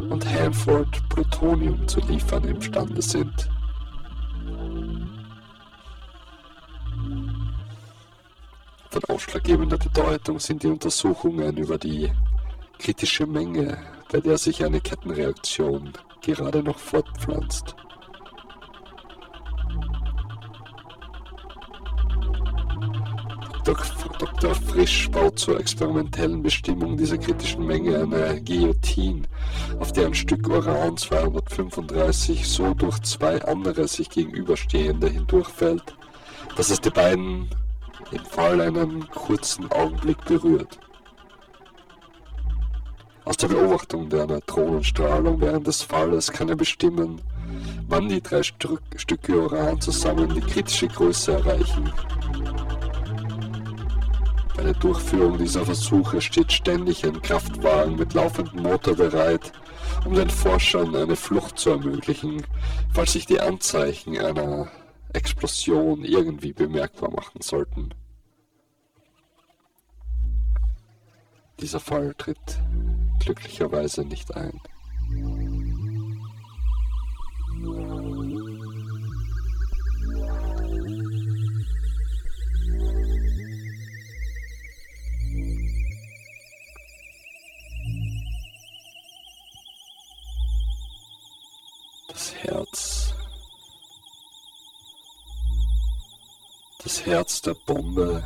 und 0.10 0.26
Hanford 0.26 1.10
Plutonium 1.10 1.86
zu 1.86 2.00
liefern 2.00 2.46
imstande 2.46 3.02
sind. 3.02 3.50
Von 8.90 9.04
ausschlaggebender 9.10 9.78
Bedeutung 9.78 10.40
sind 10.40 10.64
die 10.64 10.68
Untersuchungen 10.68 11.58
über 11.58 11.78
die 11.78 12.10
kritische 12.80 13.28
Menge, 13.28 13.80
bei 14.10 14.22
der 14.22 14.38
sich 14.38 14.64
eine 14.64 14.80
Kettenreaktion 14.80 15.92
gerade 16.22 16.64
noch 16.64 16.80
fortpflanzt. 16.80 17.76
Dr. 23.74 24.54
Frisch 24.56 25.10
baut 25.10 25.40
zur 25.40 25.60
experimentellen 25.60 26.44
Bestimmung 26.44 26.98
dieser 26.98 27.18
kritischen 27.18 27.66
Menge 27.66 28.00
eine 28.00 28.42
Guillotine, 28.42 29.24
auf 29.80 29.94
der 29.94 30.08
ein 30.08 30.14
Stück 30.14 30.48
Uran 30.50 30.98
235 30.98 32.48
so 32.48 32.74
durch 32.74 33.00
zwei 33.04 33.42
andere 33.44 33.88
sich 33.88 34.10
gegenüberstehende 34.10 35.08
hindurchfällt, 35.08 35.96
dass 36.56 36.70
es 36.70 36.82
die 36.82 36.90
beiden 36.90 37.50
im 38.12 38.26
Fall 38.26 38.60
einen 38.60 39.08
kurzen 39.10 39.72
Augenblick 39.72 40.24
berührt. 40.26 40.80
Aus 43.24 43.38
der 43.38 43.48
Beobachtung 43.48 44.10
der 44.10 44.28
Neutronenstrahlung 44.28 45.40
während 45.40 45.66
des 45.68 45.82
Falles 45.82 46.32
kann 46.32 46.50
er 46.50 46.58
bestimmen, 46.58 47.22
wann 47.88 48.10
die 48.10 48.22
drei 48.22 48.44
Stück, 48.44 48.82
Stücke 48.98 49.40
Uran 49.40 49.80
zusammen 49.80 50.34
die 50.34 50.42
kritische 50.42 50.88
Größe 50.88 51.34
erreichen. 51.34 51.92
Bei 54.62 54.68
der 54.68 54.80
Durchführung 54.80 55.40
dieser 55.40 55.66
Versuche 55.66 56.22
steht 56.22 56.52
ständig 56.52 57.04
ein 57.04 57.20
Kraftwagen 57.20 57.96
mit 57.96 58.14
laufendem 58.14 58.62
Motor 58.62 58.96
bereit, 58.96 59.52
um 60.06 60.14
den 60.14 60.30
Forschern 60.30 60.96
eine 60.96 61.16
Flucht 61.16 61.58
zu 61.58 61.72
ermöglichen, 61.72 62.46
falls 62.94 63.14
sich 63.14 63.26
die 63.26 63.40
Anzeichen 63.40 64.20
einer 64.20 64.70
Explosion 65.14 66.06
irgendwie 66.06 66.54
bemerkbar 66.54 67.10
machen 67.10 67.42
sollten. 67.42 67.90
Dieser 71.60 71.80
Fall 71.80 72.14
tritt 72.20 72.60
glücklicherweise 73.20 74.06
nicht 74.06 74.36
ein. 74.36 74.62
Das 92.12 92.36
Herz. 92.36 93.14
Das 96.84 97.06
Herz 97.06 97.42
der 97.42 97.54
Bombe 97.66 98.22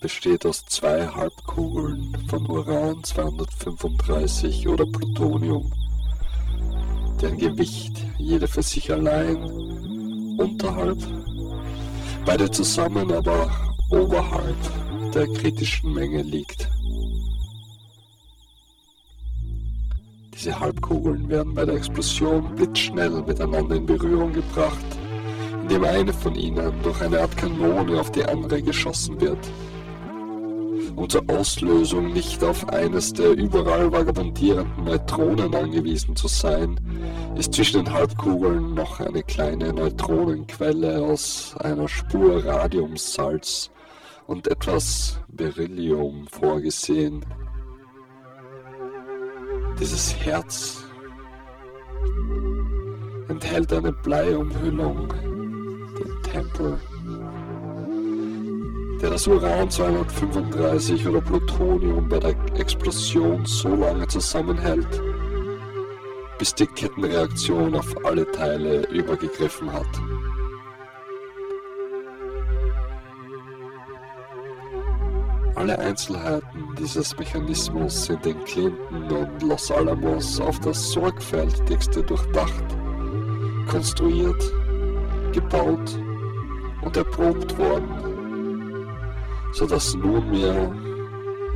besteht 0.00 0.46
aus 0.46 0.64
zwei 0.66 1.08
Halbkugeln 1.08 2.16
von 2.28 2.46
Uran 2.46 3.02
235 3.02 4.68
oder 4.68 4.86
Plutonium, 4.86 5.72
deren 7.20 7.38
Gewicht 7.38 7.96
jede 8.18 8.46
für 8.46 8.62
sich 8.62 8.92
allein 8.92 9.36
unterhalb, 10.38 10.98
beide 12.24 12.48
zusammen 12.52 13.10
aber 13.10 13.50
oberhalb 13.90 15.12
der 15.12 15.26
kritischen 15.26 15.92
Menge 15.92 16.22
liegt. 16.22 16.68
Diese 20.34 20.58
Halbkugeln 20.58 21.28
werden 21.28 21.54
bei 21.54 21.64
der 21.64 21.76
Explosion 21.76 22.54
blitzschnell 22.56 23.22
miteinander 23.22 23.76
in 23.76 23.86
Berührung 23.86 24.32
gebracht, 24.32 24.84
indem 25.62 25.84
eine 25.84 26.12
von 26.12 26.34
ihnen 26.34 26.72
durch 26.82 27.00
eine 27.00 27.20
Art 27.20 27.36
Kanone 27.36 28.00
auf 28.00 28.10
die 28.10 28.24
andere 28.24 28.60
geschossen 28.60 29.20
wird. 29.20 29.38
Um 30.96 31.08
zur 31.08 31.22
Auslösung 31.28 32.12
nicht 32.12 32.42
auf 32.42 32.68
eines 32.68 33.12
der 33.12 33.30
überall 33.30 33.90
vagabundierenden 33.90 34.84
Neutronen 34.84 35.54
angewiesen 35.54 36.14
zu 36.16 36.28
sein, 36.28 36.80
ist 37.36 37.54
zwischen 37.54 37.84
den 37.84 37.92
Halbkugeln 37.92 38.74
noch 38.74 39.00
eine 39.00 39.22
kleine 39.22 39.72
Neutronenquelle 39.72 41.00
aus 41.00 41.54
einer 41.60 41.88
Spur 41.88 42.44
Radiumsalz 42.44 43.70
und 44.26 44.48
etwas 44.48 45.20
Beryllium 45.28 46.26
vorgesehen. 46.28 47.24
Dieses 49.78 50.14
Herz 50.16 50.84
enthält 53.28 53.72
eine 53.72 53.92
Bleiumhüllung, 53.92 55.08
den 55.98 56.22
Tempel, 56.22 56.78
der 59.02 59.10
das 59.10 59.26
Uran 59.26 59.68
235 59.68 61.06
oder 61.08 61.20
Plutonium 61.20 62.08
bei 62.08 62.18
der 62.20 62.36
Explosion 62.56 63.44
so 63.44 63.74
lange 63.74 64.06
zusammenhält, 64.06 65.02
bis 66.38 66.54
die 66.54 66.66
Kettenreaktion 66.66 67.74
auf 67.74 67.94
alle 68.06 68.30
Teile 68.30 68.86
übergegriffen 68.90 69.72
hat. 69.72 69.86
Alle 75.56 75.78
Einzelheiten 75.78 76.74
dieses 76.78 77.16
Mechanismus 77.16 78.06
sind 78.06 78.26
in 78.26 78.44
Clinton 78.44 79.10
und 79.10 79.42
Los 79.42 79.70
Alamos 79.70 80.40
auf 80.40 80.58
das 80.60 80.90
sorgfältigste 80.90 82.02
durchdacht, 82.02 82.64
konstruiert, 83.70 84.42
gebaut 85.32 85.98
und 86.82 86.96
erprobt 86.96 87.56
worden, 87.56 88.88
sodass 89.52 89.94
nunmehr 89.94 90.72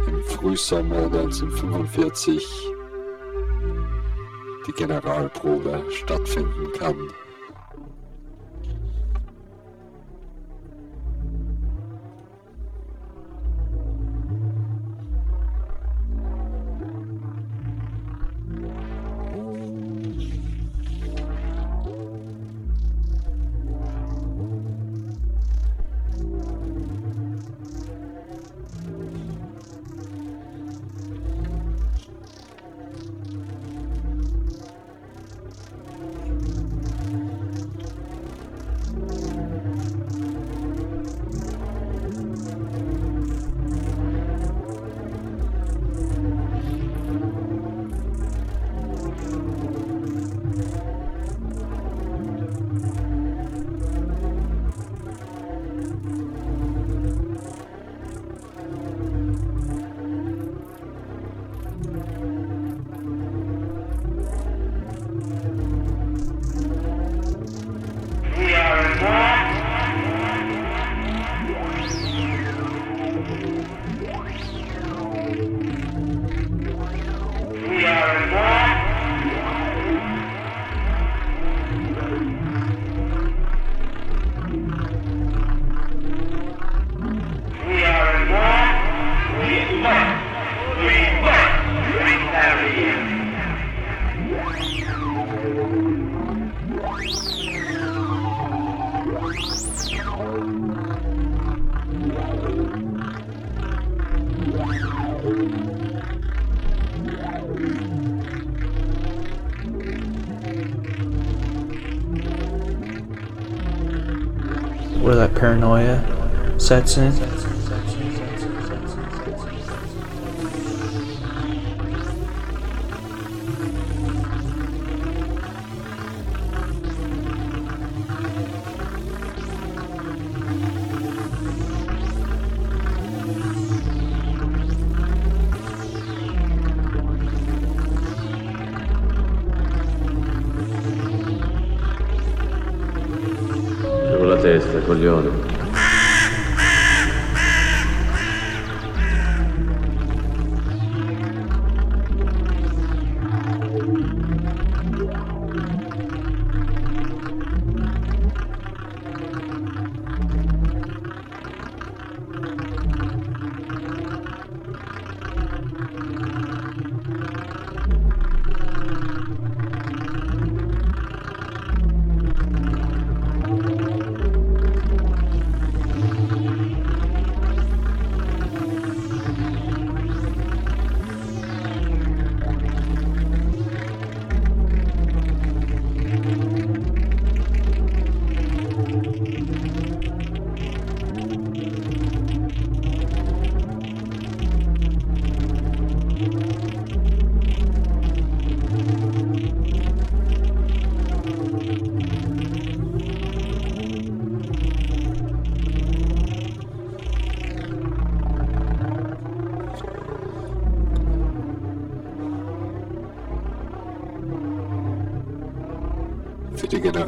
im 0.06 0.22
Frühsommer 0.24 1.06
1945 1.06 2.46
die 4.68 4.72
Generalprobe 4.72 5.82
stattfinden 5.90 6.72
kann. 6.78 6.96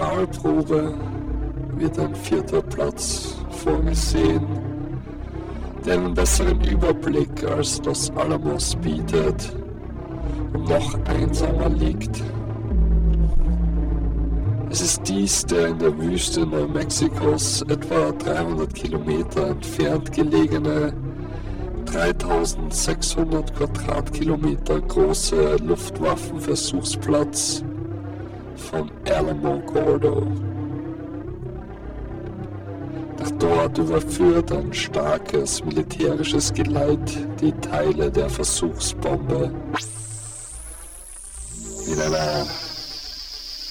Generalprobe 0.01 0.95
wird 1.77 1.99
ein 1.99 2.15
vierter 2.15 2.63
Platz 2.63 3.37
vorgesehen, 3.51 4.47
der 5.85 5.99
einen 5.99 6.15
besseren 6.15 6.59
Überblick 6.63 7.45
als 7.45 7.85
Los 7.85 8.11
Alamos 8.17 8.77
bietet 8.77 9.55
und 10.55 10.71
noch 10.71 10.99
einsamer 11.05 11.69
liegt. 11.69 12.23
Es 14.71 14.81
ist 14.81 15.07
dies 15.07 15.45
der 15.45 15.69
in 15.69 15.79
der 15.79 15.99
Wüste 15.99 16.47
Neumexikos 16.47 17.61
etwa 17.69 18.13
300 18.13 18.75
Kilometer 18.75 19.49
entfernt 19.49 20.13
gelegene 20.13 20.95
3600 21.85 23.55
Quadratkilometer 23.55 24.81
große 24.81 25.57
Luftwaffenversuchsplatz 25.57 27.65
Alamo 29.11 29.59
Gordo. 29.61 30.27
Nach 33.19 33.31
dort 33.39 33.79
überführt 33.79 34.53
ein 34.53 34.73
starkes 34.73 35.65
militärisches 35.65 36.53
Geleit 36.53 37.19
die 37.41 37.53
Teile 37.53 38.11
der 38.11 38.31
Versuchsbombe 38.31 39.53
in 41.87 42.01
einer 42.01 42.47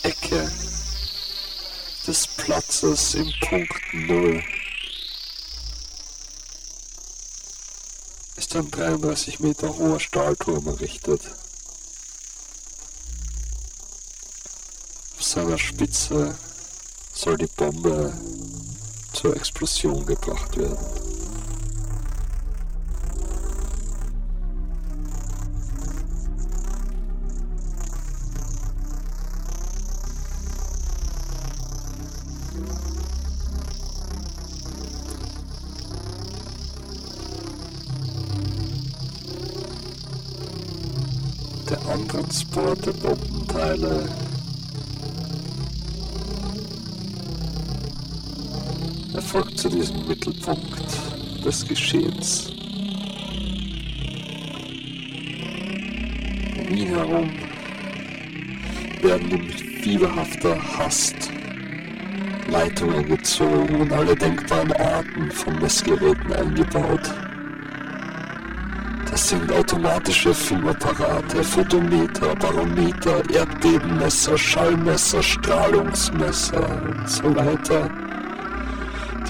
Ecke 0.03 0.51
des 2.05 2.27
Platzes 2.27 3.15
im 3.15 3.31
Punkt 3.41 3.81
Null 3.93 4.43
ist 8.35 8.55
ein 8.55 8.71
33 8.71 9.39
Meter 9.39 9.77
hoher 9.77 9.99
Stahlturm 9.99 10.67
errichtet. 10.67 11.21
Seiner 15.31 15.59
Spitze 15.59 16.33
soll 17.13 17.37
die 17.37 17.45
Bombe 17.55 18.11
zur 19.13 19.35
Explosion 19.35 20.03
gebracht 20.03 20.57
werden. 20.57 20.75
Der 41.69 41.85
Antransport 41.85 42.83
der 42.87 42.93
Bombenteile 42.93 44.09
erfolgt 49.29 49.59
zu 49.59 49.69
diesem 49.69 50.07
Mittelpunkt 50.07 51.45
des 51.45 51.67
Geschehens. 51.67 52.51
Um 56.57 56.75
ihn 56.75 56.87
herum 56.87 57.31
werden 59.03 59.29
mit 59.29 59.59
fieberhafter 59.83 60.57
Hast 60.79 61.29
Leitungen 62.49 63.05
gezogen 63.07 63.75
und 63.81 63.93
alle 63.93 64.15
denkbaren 64.15 64.71
Arten 64.73 65.29
von 65.29 65.59
Messgeräten 65.59 66.33
eingebaut. 66.33 67.13
Das 69.11 69.29
sind 69.29 69.51
automatische 69.51 70.33
Filmapparate, 70.33 71.43
Photometer, 71.43 72.35
Barometer, 72.35 73.21
Erdbebenmesser, 73.29 74.39
Schallmesser, 74.39 75.21
Strahlungsmesser 75.21 76.81
und 76.81 77.07
so 77.07 77.35
weiter, 77.35 77.91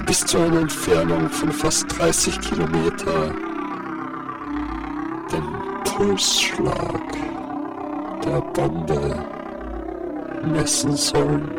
bis 0.10 0.26
zu 0.26 0.40
einer 0.40 0.62
Entfernung 0.62 1.30
von 1.30 1.52
fast 1.52 1.86
30 2.00 2.42
Kilometer 2.42 3.32
den 5.32 5.44
Pulsschlag 5.84 7.04
der 8.26 8.42
Bombe 8.42 9.24
messen 10.52 10.96
sollen. 10.96 11.52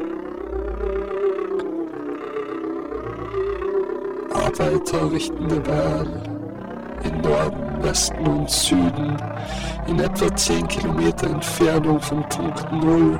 Arbeiter 4.35 5.13
richten 5.13 5.49
dabei 5.49 6.07
in 7.05 7.21
Norden, 7.21 7.85
Westen 7.85 8.27
und 8.27 8.51
Süden 8.51 9.17
in 9.87 10.01
etwa 10.01 10.35
10 10.35 10.67
Kilometer 10.67 11.29
Entfernung 11.29 12.01
vom 12.01 12.29
Punkt 12.29 12.73
Null 12.73 13.17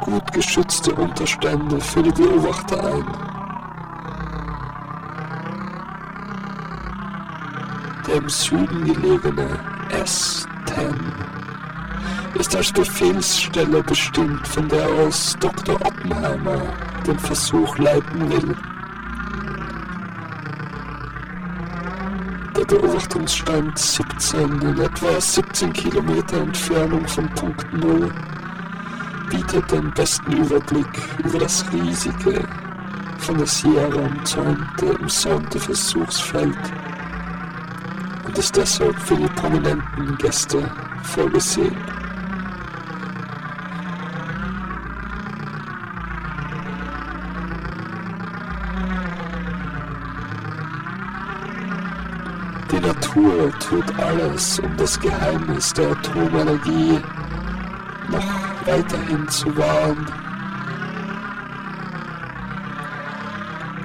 gut 0.00 0.32
geschützte 0.32 0.92
Unterstände 0.96 1.80
für 1.80 2.02
die 2.02 2.10
Beobachter 2.10 2.82
ein. 2.82 3.29
Süden 8.30 8.84
gelegene 8.84 9.58
S-10 9.90 10.94
ist 12.38 12.54
als 12.54 12.72
Befehlsstelle 12.72 13.82
bestimmt, 13.82 14.46
von 14.46 14.68
der 14.68 14.86
aus 14.86 15.36
Dr. 15.40 15.74
Oppenheimer 15.74 16.62
den 17.06 17.18
Versuch 17.18 17.76
leiten 17.78 18.30
will. 18.30 18.56
Der 22.56 22.64
Beobachtungsstand 22.64 23.76
17 23.78 24.62
in 24.62 24.78
etwa 24.78 25.20
17 25.20 25.72
Kilometer 25.72 26.40
Entfernung 26.40 27.06
vom 27.08 27.28
Punkt 27.30 27.72
Null 27.72 28.12
bietet 29.28 29.70
den 29.72 29.90
besten 29.92 30.32
Überblick 30.32 30.86
über 31.24 31.40
das 31.40 31.64
riesige, 31.72 32.46
von 33.18 33.38
der 33.38 33.46
Sierra 33.46 34.00
umzäunte, 34.00 34.96
umsäumte 34.98 35.58
Versuchsfeld 35.58 36.56
und 38.30 38.38
ist 38.38 38.56
deshalb 38.56 38.96
für 39.00 39.16
die 39.16 39.26
prominenten 39.26 40.16
Gäste 40.18 40.70
vorgesehen. 41.02 41.76
Die 52.70 52.78
Natur 52.78 53.50
tut 53.58 53.98
alles, 53.98 54.60
um 54.60 54.76
das 54.76 55.00
Geheimnis 55.00 55.72
der 55.72 55.90
Atomenergie 55.90 57.00
noch 58.10 58.66
weiterhin 58.66 59.28
zu 59.28 59.56
wahren. 59.56 60.06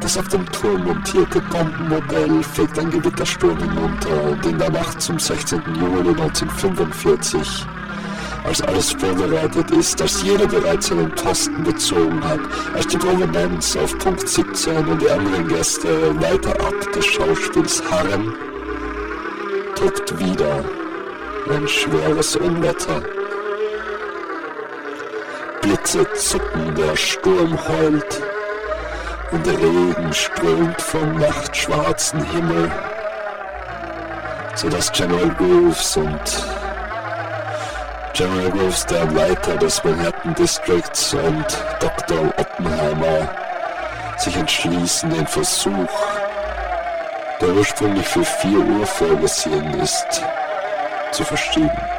Das 0.06 0.20
auf 0.20 0.28
dem 0.28 0.46
Turm 0.52 0.84
montierte 0.84 1.42
Bombenmodell 1.42 2.44
fegt 2.44 2.78
ein 2.78 2.92
Gewittersturm 2.92 3.58
hinunter 3.58 4.24
und 4.26 4.46
in 4.46 4.60
der 4.60 4.70
Nacht 4.70 5.02
zum 5.02 5.18
16. 5.18 5.60
Juli 5.80 6.10
1945, 6.10 7.66
als 8.44 8.62
alles 8.62 8.92
vorbereitet 8.92 9.72
ist, 9.72 10.00
als 10.00 10.22
jeder 10.22 10.46
bereits 10.46 10.90
seinen 10.90 11.10
Posten 11.10 11.64
bezogen 11.64 12.24
hat, 12.24 12.40
als 12.76 12.86
die 12.86 12.98
Prominenz 12.98 13.76
auf 13.78 13.98
Punkt 13.98 14.30
17 14.30 14.86
und 14.86 15.02
die 15.02 15.10
anderen 15.10 15.48
Gäste 15.48 15.88
weiter 16.22 16.52
ab 16.52 16.76
des 16.94 17.04
Schauspiels 17.08 17.82
harren, 17.90 18.32
tobt 19.74 20.20
wieder 20.20 20.64
ein 21.50 21.68
schweres 21.68 22.36
Unwetter. 22.36 23.02
Blitze 25.64 26.06
zucken, 26.14 26.76
der 26.76 26.96
Sturm 26.96 27.58
heult 27.68 28.22
und 29.32 29.46
der 29.46 29.58
Regen 29.58 30.14
strömt 30.14 30.82
vom 30.82 31.18
nachtschwarzen 31.18 32.24
Himmel, 32.32 32.72
sodass 34.56 34.92
General 34.92 35.30
Groves 35.30 35.98
und 35.98 36.46
General 38.14 38.50
Groves, 38.52 38.86
der 38.86 39.06
Leiter 39.12 39.58
des 39.58 39.84
Manhattan 39.84 40.34
Districts 40.36 41.14
und 41.14 41.46
Dr. 41.80 42.34
Oppenheimer 42.38 43.28
sich 44.18 44.38
entschließen, 44.38 45.10
den 45.10 45.28
Versuch, 45.28 45.90
der 47.42 47.50
ursprünglich 47.50 48.08
für 48.08 48.24
4 48.24 48.58
Uhr 48.58 48.86
vorgesehen 48.86 49.74
ist, 49.82 50.24
zu 51.12 51.24
verschieben. 51.26 51.95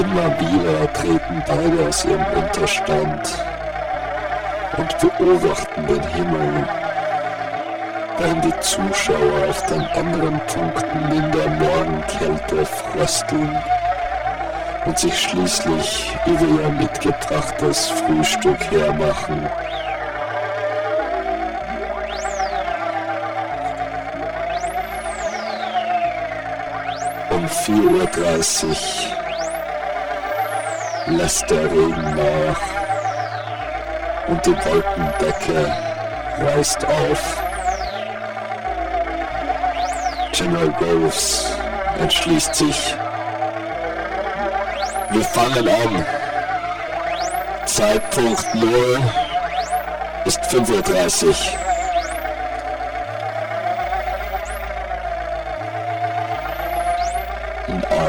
Immer 0.00 0.40
wieder 0.40 0.90
treten 0.94 1.42
beide 1.46 1.86
aus 1.86 2.06
ihrem 2.06 2.24
Unterstand 2.34 3.44
und 4.78 4.98
beobachten 4.98 5.86
den 5.86 6.02
Himmel, 6.02 6.66
während 8.16 8.44
die 8.46 8.60
Zuschauer 8.60 9.50
auf 9.50 9.66
den 9.66 9.82
anderen 9.88 10.40
Punkten 10.46 11.12
in 11.12 11.30
der 11.32 11.48
Morgenkälte 11.50 12.64
frösteln 12.64 13.58
und 14.86 14.98
sich 14.98 15.20
schließlich 15.20 16.16
über 16.24 16.62
ihr 16.62 16.70
mitgebrachtes 16.70 17.88
Frühstück 17.90 18.70
hermachen. 18.70 19.46
Um 27.28 27.44
4.30 27.44 28.64
Uhr 28.64 29.19
lässt 31.16 31.50
der 31.50 31.64
Regen 31.64 32.14
nach 32.14 32.60
und 34.28 34.46
die 34.46 34.56
Wolkendecke 34.64 35.72
reißt 36.38 36.84
auf. 36.84 37.42
General 40.32 40.70
Groves 40.72 41.52
entschließt 42.00 42.54
sich. 42.54 42.94
Wir 45.10 45.24
fangen 45.24 45.68
an. 45.68 46.04
Zeitpunkt 47.66 48.54
0 48.54 49.00
ist 50.24 50.40
5.30 50.44 51.26
Uhr. 51.26 51.69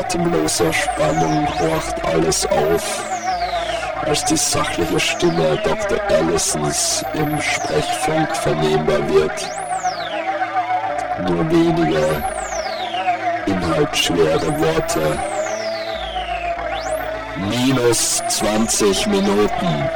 Atemloser 0.01 0.73
Spannung 0.73 1.47
horcht 1.59 2.03
alles 2.05 2.45
auf, 2.47 3.03
als 4.01 4.25
die 4.25 4.37
sachliche 4.37 4.99
Stimme 4.99 5.59
Dr. 5.63 5.99
Allisons 6.09 7.05
im 7.13 7.39
Sprechfunk 7.39 8.35
vernehmbar 8.35 9.07
wird. 9.09 9.49
Nur 11.27 11.51
wenige 11.51 12.23
inhaltsschwere 13.45 14.59
Worte. 14.59 15.19
Minus 17.35 18.23
20 18.27 19.07
Minuten. 19.07 19.89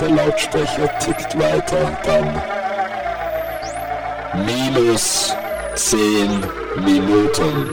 Der 0.00 0.10
Lautsprecher 0.10 0.98
tickt 0.98 1.38
weiter, 1.38 1.96
dann 2.04 2.42
minus 4.44 5.34
10 5.88 6.00
Minuten. 6.84 7.70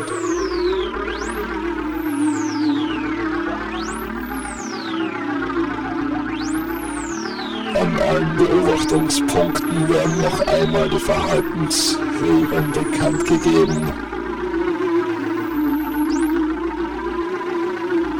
An 7.76 8.01
allen 8.01 8.38
Beobachtungspunkten 8.38 9.89
werden 9.89 10.22
noch 10.22 10.45
einmal 10.45 10.89
die 10.89 10.99
Verhaltensregeln 10.99 12.72
bekannt 12.72 13.26
gegeben. 13.26 13.91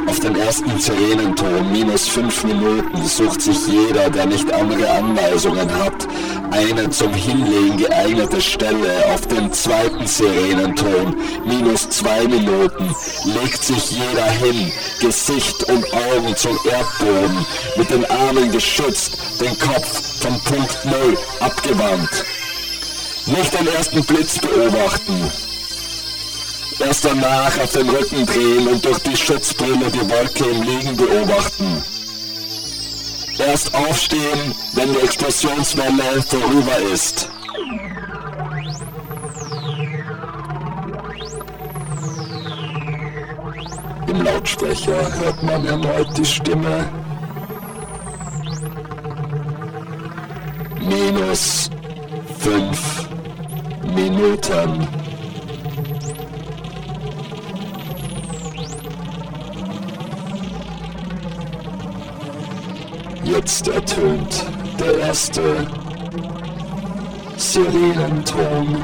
Auf 0.08 0.18
den 0.18 0.34
ersten 0.34 0.76
Sirenenton, 0.80 1.70
minus 1.70 2.08
5 2.08 2.42
Minuten, 2.42 3.04
sucht 3.06 3.42
sich 3.42 3.68
jeder, 3.68 4.10
der 4.10 4.26
nicht 4.26 4.52
andere 4.52 4.90
Anweisungen 4.90 5.72
hat, 5.72 5.93
eine 6.54 6.88
zum 6.90 7.12
Hinlegen 7.12 7.78
geeignete 7.78 8.40
Stelle. 8.40 9.06
Auf 9.12 9.26
den 9.26 9.52
zweiten 9.52 10.06
Sirenenton, 10.06 11.16
minus 11.44 11.88
2 11.90 12.28
Minuten, 12.28 12.94
legt 13.24 13.62
sich 13.64 13.90
jeder 13.90 14.30
hin, 14.30 14.70
Gesicht 15.00 15.64
und 15.64 15.84
Augen 15.92 16.36
zum 16.36 16.56
Erdboden, 16.64 17.44
mit 17.76 17.90
den 17.90 18.08
Armen 18.08 18.52
geschützt, 18.52 19.18
den 19.40 19.58
Kopf 19.58 20.20
vom 20.20 20.38
Punkt 20.44 20.84
Null 20.84 21.18
abgewandt. 21.40 22.24
Nicht 23.26 23.58
den 23.58 23.66
ersten 23.66 24.04
Blitz 24.04 24.38
beobachten. 24.38 25.32
Erst 26.78 27.04
danach 27.04 27.58
auf 27.58 27.72
den 27.72 27.88
Rücken 27.88 28.26
drehen 28.26 28.68
und 28.68 28.84
durch 28.84 28.98
die 28.98 29.16
Schutzbrille 29.16 29.90
die 29.90 30.08
Wolke 30.10 30.44
im 30.44 30.62
Liegen 30.62 30.96
beobachten. 30.96 31.82
Erst 33.38 33.74
aufstehen, 33.74 34.54
wenn 34.74 34.92
die 34.92 35.00
Explosionswelle 35.00 36.22
vorüber 36.22 36.78
ist. 36.92 37.28
Im 44.06 44.22
Lautsprecher 44.22 45.12
hört 45.18 45.42
man 45.42 45.66
erneut 45.66 46.16
die 46.16 46.24
Stimme. 46.24 47.03
Sirenenton. 68.04 68.76
Auf 68.76 68.83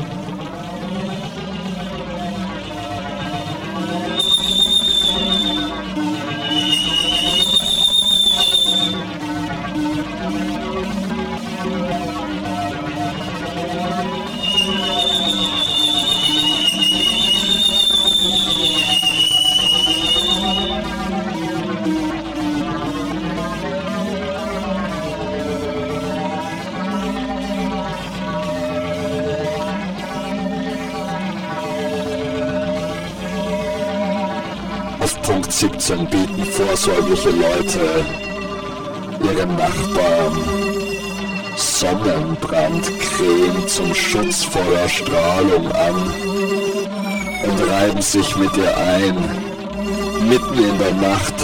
17 35.51 36.07
bieten 36.07 36.45
vorsorgliche 36.45 37.31
Leute 37.31 38.05
ihren 39.25 39.57
Nachbarn 39.57 40.39
Sonnenbrandcreme 41.57 43.67
zum 43.67 43.93
Schutz 43.95 44.45
vor 44.45 44.63
der 44.73 44.89
Strahlung 44.89 45.73
an 45.73 46.13
und 47.45 47.69
reiben 47.69 48.01
sich 48.01 48.37
mit 48.37 48.57
ihr 48.57 48.75
ein, 48.77 49.17
mitten 50.29 50.59
in 50.59 50.79
der 50.79 50.95
Nacht. 50.95 51.35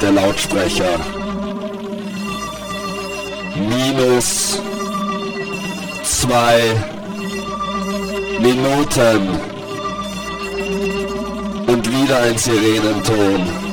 Der 0.00 0.12
Lautsprecher. 0.12 0.98
Minus 3.68 4.62
zwei 6.04 6.74
Minuten 8.40 9.57
und 11.78 11.92
wieder 11.92 12.20
ein 12.22 12.36
Sirenenton. 12.36 13.67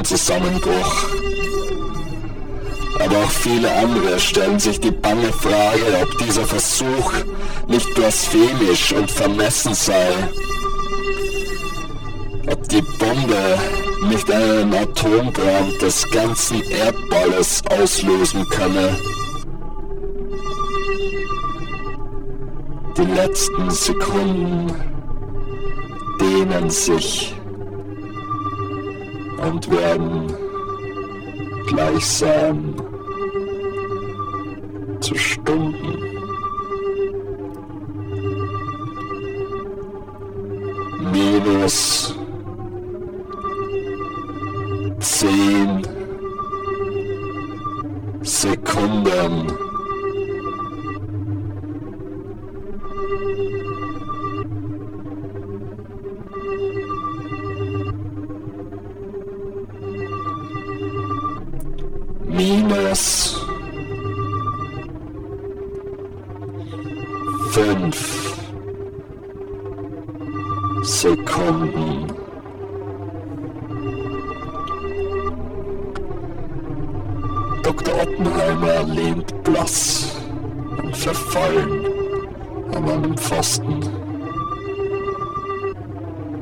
Einen 0.00 0.60
Nervenzusammenbruch. 0.60 1.08
Aber 3.00 3.16
auch 3.18 3.30
viele 3.30 3.70
andere 3.72 4.18
stellen 4.18 4.58
sich 4.58 4.80
die 4.80 4.90
bange 4.90 5.32
Frage, 5.32 5.82
ob 6.02 6.18
dieser 6.18 6.44
Versuch 6.44 7.12
nicht 7.68 7.94
blasphemisch 7.94 8.92
und 8.92 9.10
vermessen 9.10 9.74
sei. 9.74 10.12
Ob 12.50 12.68
die 12.68 12.82
Bombe 12.82 13.58
nicht 14.08 14.30
einen 14.30 14.74
Atombrand 14.74 15.80
des 15.80 16.10
ganzen 16.10 16.62
Erdballes 16.62 17.62
auslösen 17.70 18.46
könne. 18.48 18.96
Die 22.96 23.04
letzten 23.04 23.70
Sekunden 23.70 24.74
dehnen 26.20 26.68
sich 26.68 27.34
und 29.60 29.70
werden. 29.70 30.34
Gleichsam 31.66 32.74
Minus 62.40 63.38
fünf 67.50 68.34
Sekunden. 70.80 72.06
Dr. 77.62 77.94
Oppenheimer 78.00 78.84
lehnt 78.84 79.44
blass 79.44 80.16
und 80.82 80.96
verfallen 80.96 81.84
an 82.74 82.88
einem 82.88 83.16
Pfosten. 83.18 83.80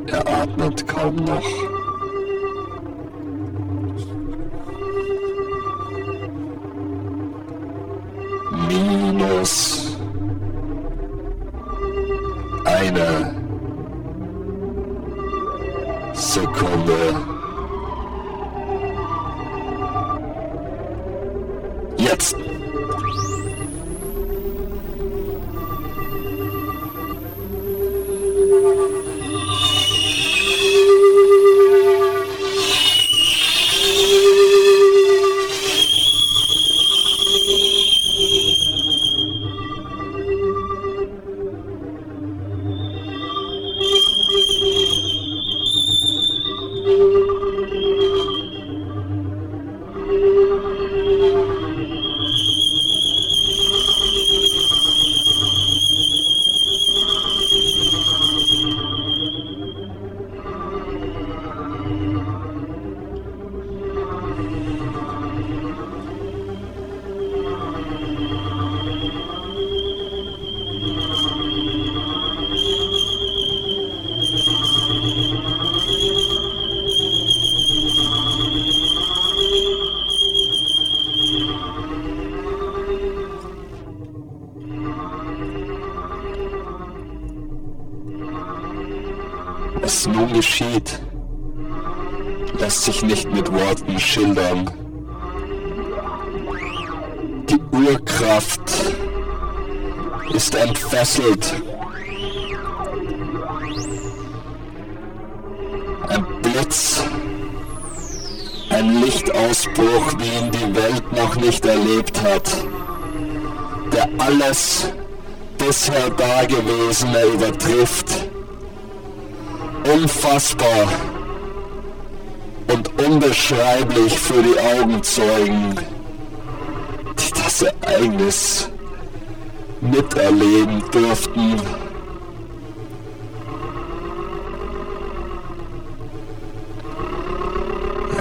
Er 0.06 0.42
atmet 0.42 0.86
kaum 0.86 1.16
noch. 1.16 1.67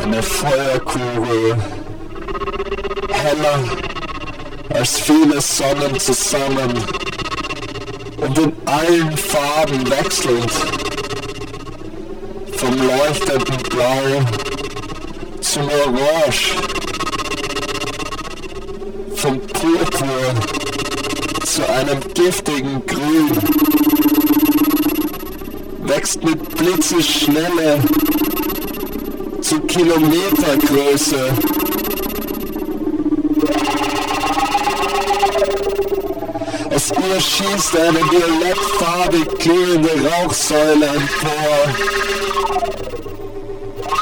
Eine 0.07 0.23
Feuerkugel, 0.23 1.57
heller 3.11 3.59
als 4.73 4.99
viele 5.01 5.41
Sonnen 5.41 5.99
zusammen 5.99 6.81
und 8.15 8.37
in 8.39 8.53
allen 8.63 9.17
Farben 9.17 9.89
wechselnd. 9.89 10.49
Vom 12.55 12.77
leuchtenden 12.87 13.57
Blau 13.69 14.21
zum 15.41 15.63
Orange, 15.63 16.55
vom 19.13 19.41
Purpur 19.41 20.33
zu 21.43 21.69
einem 21.69 21.99
giftigen 22.13 22.81
Grün, 22.85 23.31
wächst 25.79 26.23
mit 26.23 26.55
Blitzeschnelle 26.55 27.81
Kilometergröße. 29.77 31.29
Aus 36.73 36.91
ihr 36.91 37.21
schießt 37.21 37.77
eine 37.77 37.99
violettfarbig 37.99 39.37
glühende 39.37 39.91
Rauchsäule 40.09 40.87
empor 40.87 41.75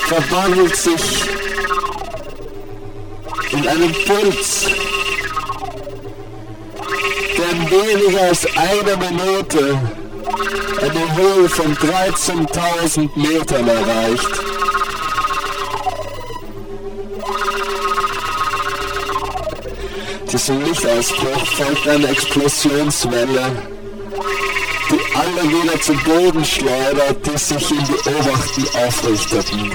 verwandelt 0.07 0.75
sich 0.77 1.23
in 3.51 3.67
einen 3.67 3.91
Puls, 4.05 4.67
der 7.37 7.49
in 7.51 7.69
weniger 7.69 8.21
als 8.21 8.45
einer 8.55 8.97
Minute 8.97 9.77
eine 10.81 11.17
Höhe 11.17 11.49
von 11.49 11.75
13.000 11.75 13.09
Metern 13.15 13.67
erreicht. 13.67 14.54
Diesem 20.45 20.61
Lichtausbruch 20.61 21.47
folgt 21.57 21.87
eine 21.87 22.07
Explosionswelle, 22.07 23.51
die 24.91 25.15
alle 25.15 25.49
wieder 25.49 25.81
zu 25.81 25.93
Boden 26.03 26.45
schleudert, 26.45 27.25
die 27.25 27.35
sich 27.35 27.71
im 27.71 27.77
Beobachten 27.87 28.65
aufrichteten. 28.77 29.71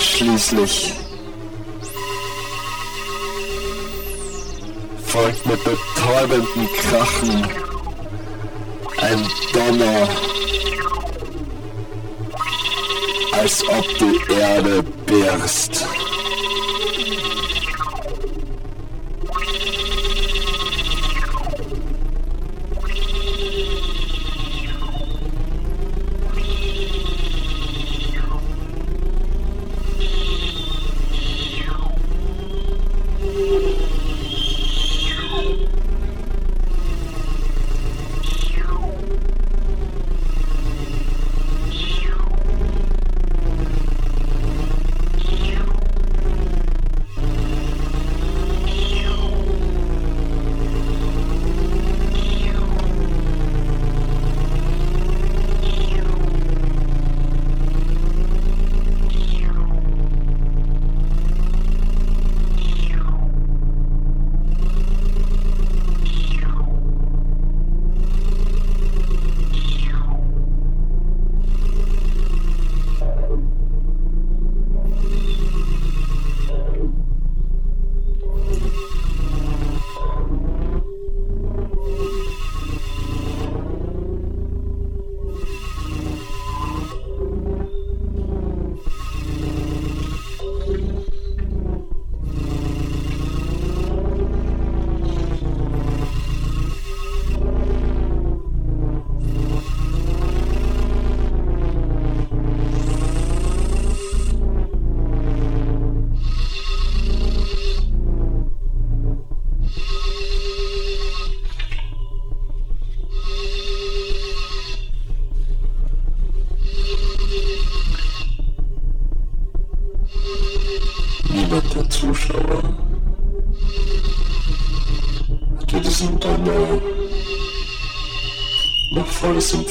Schließlich 0.00 0.92
folgt 5.06 5.46
mit 5.46 5.60
betäubendem 5.62 6.68
Krachen 6.80 7.46
Ein 8.96 9.24
Donner, 9.52 10.08
als 13.40 13.62
ob 13.68 13.98
die 13.98 14.32
Erde 14.32 14.82
birst. 15.06 15.95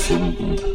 Sinn. 0.08 0.75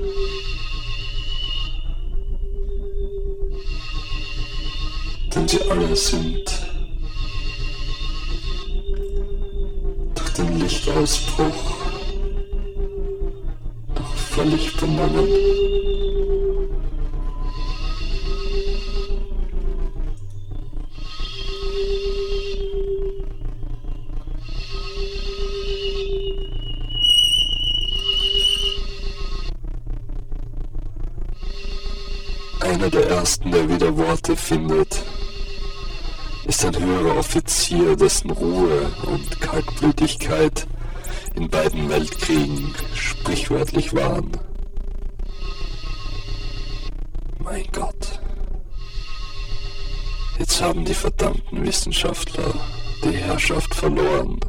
Dessen 38.00 38.30
Ruhe 38.30 38.90
und 39.06 39.40
Kaltblütigkeit 39.42 40.66
in 41.34 41.48
beiden 41.48 41.90
Weltkriegen 41.90 42.74
sprichwörtlich 42.94 43.94
waren. 43.94 44.30
Mein 47.38 47.64
Gott. 47.72 48.20
Jetzt 50.38 50.62
haben 50.62 50.86
die 50.86 50.94
verdammten 50.94 51.62
Wissenschaftler 51.62 52.54
die 53.04 53.16
Herrschaft 53.16 53.74
verloren. 53.74 54.40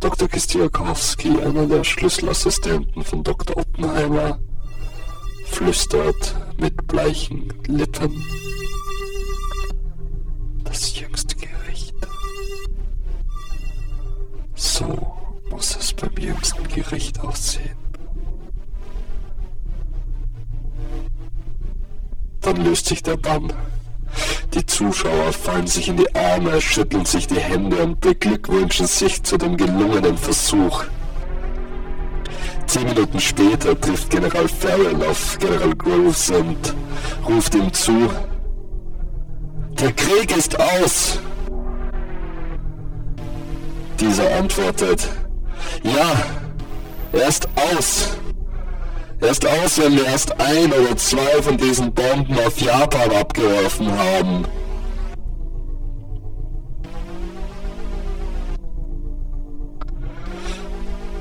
Dr. 0.00 0.28
Kistiakowski, 0.28 1.38
einer 1.42 1.66
der 1.66 1.84
Schlüsselassistenten 1.84 3.04
von 3.04 3.22
Dr. 3.22 3.58
Oppenheimer, 3.58 4.40
flüstert 5.58 6.36
mit 6.56 6.86
bleichen 6.86 7.52
Lippen. 7.66 8.24
Das 10.62 10.96
jüngste 11.00 11.34
Gericht. 11.34 11.96
So 14.54 15.16
muss 15.50 15.76
es 15.76 15.92
beim 15.94 16.16
jüngsten 16.16 16.62
Gericht 16.68 17.18
aussehen. 17.18 17.76
Dann 22.40 22.64
löst 22.64 22.86
sich 22.86 23.02
der 23.02 23.16
Bann. 23.16 23.52
Die 24.54 24.64
Zuschauer 24.64 25.32
fallen 25.32 25.66
sich 25.66 25.88
in 25.88 25.96
die 25.96 26.14
Arme, 26.14 26.60
schütteln 26.60 27.04
sich 27.04 27.26
die 27.26 27.40
Hände 27.40 27.82
und 27.82 27.98
beglückwünschen 27.98 28.86
sich 28.86 29.24
zu 29.24 29.36
dem 29.36 29.56
gelungenen 29.56 30.16
Versuch. 30.16 30.84
Zehn 32.68 32.84
Minuten 32.84 33.18
später 33.18 33.80
trifft 33.80 34.10
General 34.10 34.46
Farrell 34.46 35.02
auf 35.08 35.38
General 35.38 35.74
Groves 35.74 36.30
und 36.30 36.74
ruft 37.26 37.54
ihm 37.54 37.72
zu, 37.72 38.10
der 39.80 39.90
Krieg 39.92 40.36
ist 40.36 40.54
aus. 40.60 41.18
Dieser 43.98 44.36
antwortet, 44.36 45.08
ja, 45.82 46.12
er 47.12 47.28
ist 47.28 47.48
aus. 47.72 48.18
Er 49.20 49.30
ist 49.30 49.46
aus, 49.46 49.80
wenn 49.80 49.96
wir 49.96 50.04
erst 50.04 50.38
ein 50.38 50.70
oder 50.70 50.94
zwei 50.98 51.42
von 51.42 51.56
diesen 51.56 51.90
Bomben 51.94 52.38
auf 52.46 52.60
Japan 52.60 53.10
abgeworfen 53.12 53.90
haben. 53.98 54.44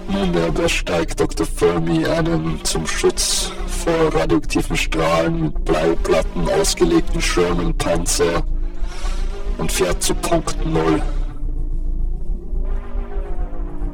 Nunmehr 0.10 0.52
besteigt 0.52 1.20
Dr. 1.20 1.46
Fermi 1.46 2.06
einen 2.06 2.64
zum 2.64 2.88
Schutz 2.88 3.52
vor 3.68 4.14
radioaktiven 4.14 4.78
Strahlen 4.78 5.42
mit 5.44 5.66
Bleiplatten 5.66 6.48
ausgelegten 6.50 7.22
Sherman-Panzer 7.22 8.44
und 9.58 9.72
fährt 9.72 10.02
zu 10.02 10.16
Punkt 10.16 10.66
Null. 10.66 11.02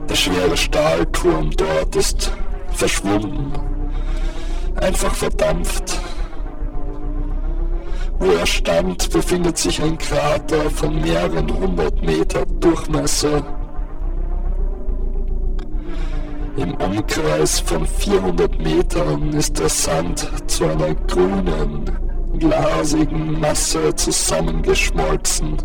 Der 0.07 0.15
schwere 0.15 0.55
Stahlturm 0.55 1.49
dort 1.51 1.95
ist 1.95 2.31
verschwunden, 2.71 3.51
einfach 4.75 5.15
verdampft. 5.15 5.99
Wo 8.19 8.31
er 8.31 8.45
stand, 8.45 9.09
befindet 9.11 9.57
sich 9.57 9.81
ein 9.81 9.97
Krater 9.97 10.69
von 10.69 11.01
mehreren 11.01 11.51
hundert 11.51 12.01
Meter 12.03 12.45
Durchmesser. 12.45 13.62
Im 16.55 16.75
Umkreis 16.75 17.59
von 17.59 17.87
400 17.87 18.59
Metern 18.59 19.33
ist 19.33 19.57
der 19.57 19.69
Sand 19.69 20.29
zu 20.45 20.65
einer 20.65 20.93
grünen, 21.07 21.89
glasigen 22.37 23.39
Masse 23.39 23.95
zusammengeschmolzen. 23.95 25.57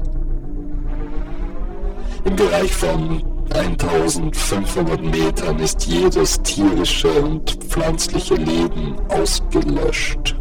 Im 2.25 2.37
Bereich 2.37 2.75
von 2.75 3.23
1500 3.55 5.03
Metern 5.03 5.59
ist 5.59 5.85
jedes 5.85 6.41
tierische 6.41 7.13
und 7.21 7.51
pflanzliche 7.51 8.37
Leben 8.37 8.97
ausgelöscht. 9.11 10.37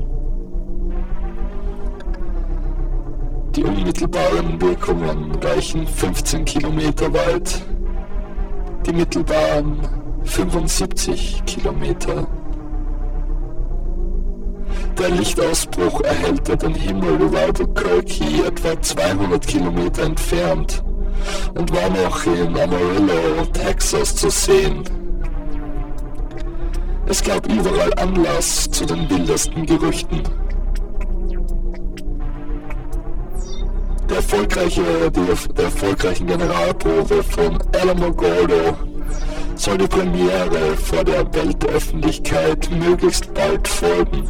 Die 3.53 3.63
unmittelbaren 3.63 4.61
Wirkungen 4.61 5.31
reichen 5.41 5.85
15 5.85 6.45
Kilometer 6.45 7.11
weit, 7.13 7.61
die 8.85 8.93
mittelbaren 8.93 9.96
75 10.27 11.43
Kilometer. 11.45 12.27
Der 14.97 15.09
Lichtausbruch 15.09 16.01
erhellte 16.01 16.57
den 16.57 16.73
Himmel 16.73 17.21
über 17.21 17.39
Albuquerque 17.39 18.45
etwa 18.47 18.81
200 18.81 19.45
Kilometer 19.45 20.03
entfernt 20.03 20.83
und 21.55 21.71
war 21.71 21.89
noch 21.89 22.25
in 22.25 22.57
Amarillo, 22.57 23.45
Texas 23.53 24.15
zu 24.15 24.29
sehen. 24.29 24.83
Es 27.05 27.23
gab 27.23 27.47
überall 27.47 27.93
Anlass 27.95 28.69
zu 28.69 28.85
den 28.85 29.09
wildesten 29.09 29.65
Gerüchten. 29.65 30.23
Der 34.09 34.17
erfolgreiche, 34.17 34.81
die, 35.11 35.53
der 35.53 35.65
erfolgreichen 35.65 36.27
Generalprobe 36.27 37.23
von 37.23 37.57
Alamogordo 37.73 38.86
soll 39.57 39.77
die 39.77 39.87
Premiere 39.87 40.77
vor 40.77 41.03
der 41.03 41.33
Weltöffentlichkeit 41.33 42.69
möglichst 42.71 43.33
bald 43.33 43.67
folgen. 43.67 44.29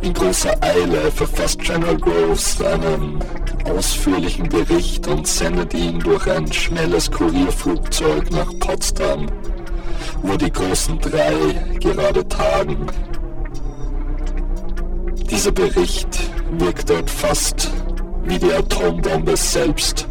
In 0.00 0.14
großer 0.14 0.54
Eile 0.62 1.10
verfasst 1.10 1.60
General 1.60 1.98
Groves 1.98 2.60
einen 2.62 3.22
ausführlichen 3.64 4.48
Bericht 4.48 5.06
und 5.08 5.26
sendet 5.26 5.74
ihn 5.74 5.98
durch 5.98 6.26
ein 6.30 6.50
schnelles 6.50 7.10
Kurierflugzeug 7.10 8.30
nach 8.30 8.50
Potsdam, 8.60 9.26
wo 10.22 10.36
die 10.36 10.50
großen 10.50 10.98
drei 11.00 11.78
gerade 11.80 12.26
tagen. 12.26 12.86
Dieser 15.30 15.52
Bericht 15.52 16.18
wirkt 16.58 16.88
dort 16.88 17.10
fast 17.10 17.70
wie 18.24 18.38
die 18.38 18.52
Atombombe 18.52 19.36
selbst. 19.36 20.09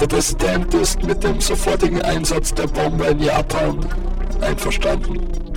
Der 0.00 0.06
Präsident 0.06 0.72
ist 0.72 1.02
mit 1.02 1.22
dem 1.22 1.42
sofortigen 1.42 2.00
Einsatz 2.00 2.54
der 2.54 2.66
Bombe 2.66 3.04
in 3.04 3.20
Japan 3.20 3.86
einverstanden. 4.40 5.49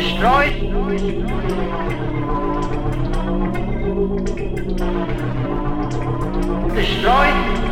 gestreut. 0.00 0.54
Gestreut. 6.74 7.69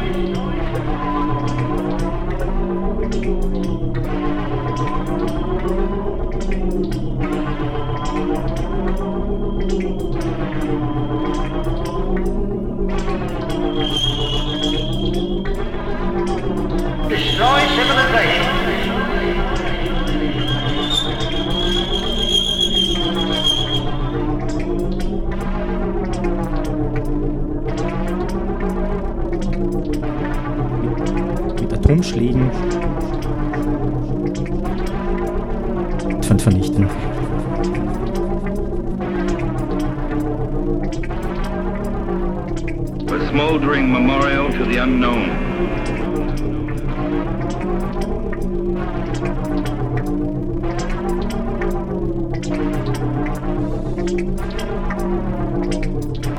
The 44.68 44.76
unknown. 44.76 45.28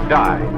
Die. 0.09 0.48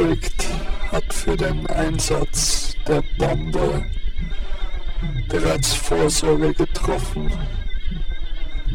District 0.00 0.48
hat 0.92 1.12
für 1.12 1.36
den 1.36 1.66
Einsatz 1.66 2.74
der 2.88 3.02
Bombe 3.18 3.84
bereits 5.28 5.74
Vorsorge 5.74 6.54
getroffen 6.54 7.30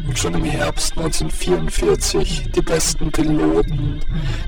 und 0.06 0.16
schon 0.16 0.34
im 0.34 0.44
Herbst 0.44 0.96
1944 0.96 2.52
die 2.54 2.62
besten 2.62 3.10
Piloten, 3.10 3.98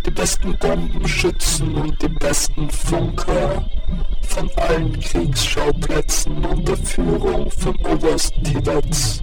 die 0.06 0.10
besten 0.12 0.56
Bombenschützen 0.56 1.74
und 1.74 2.00
die 2.00 2.08
besten 2.08 2.70
Funker 2.70 3.68
von 4.28 4.48
allen 4.58 5.00
Kriegsschauplätzen 5.00 6.44
unter 6.44 6.76
Führung 6.76 7.50
von 7.50 7.74
Oberst 7.86 8.34
Tibbets 8.44 9.20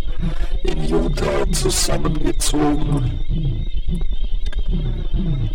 in 0.63 0.89
Utah 0.89 1.49
zusammengezogen. 1.53 3.65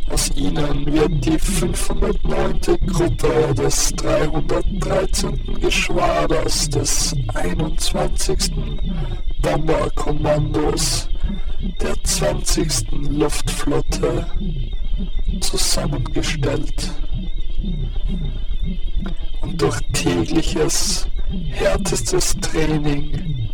Aus 0.08 0.30
ihnen 0.36 0.86
wird 0.86 1.24
die 1.24 1.38
509. 1.38 2.78
Gruppe 2.86 3.54
des 3.54 3.92
313. 3.96 5.61
Geschwaders 5.61 6.68
des 6.70 7.14
21. 7.34 8.52
Bomberkommandos 9.42 11.08
der 11.80 12.02
20. 12.02 12.90
Luftflotte 13.11 14.26
zusammengestellt. 15.40 16.90
Und 19.42 19.61
durch 19.61 19.80
tägliches, 19.92 21.06
härtestes 21.50 22.36
Training 22.40 23.48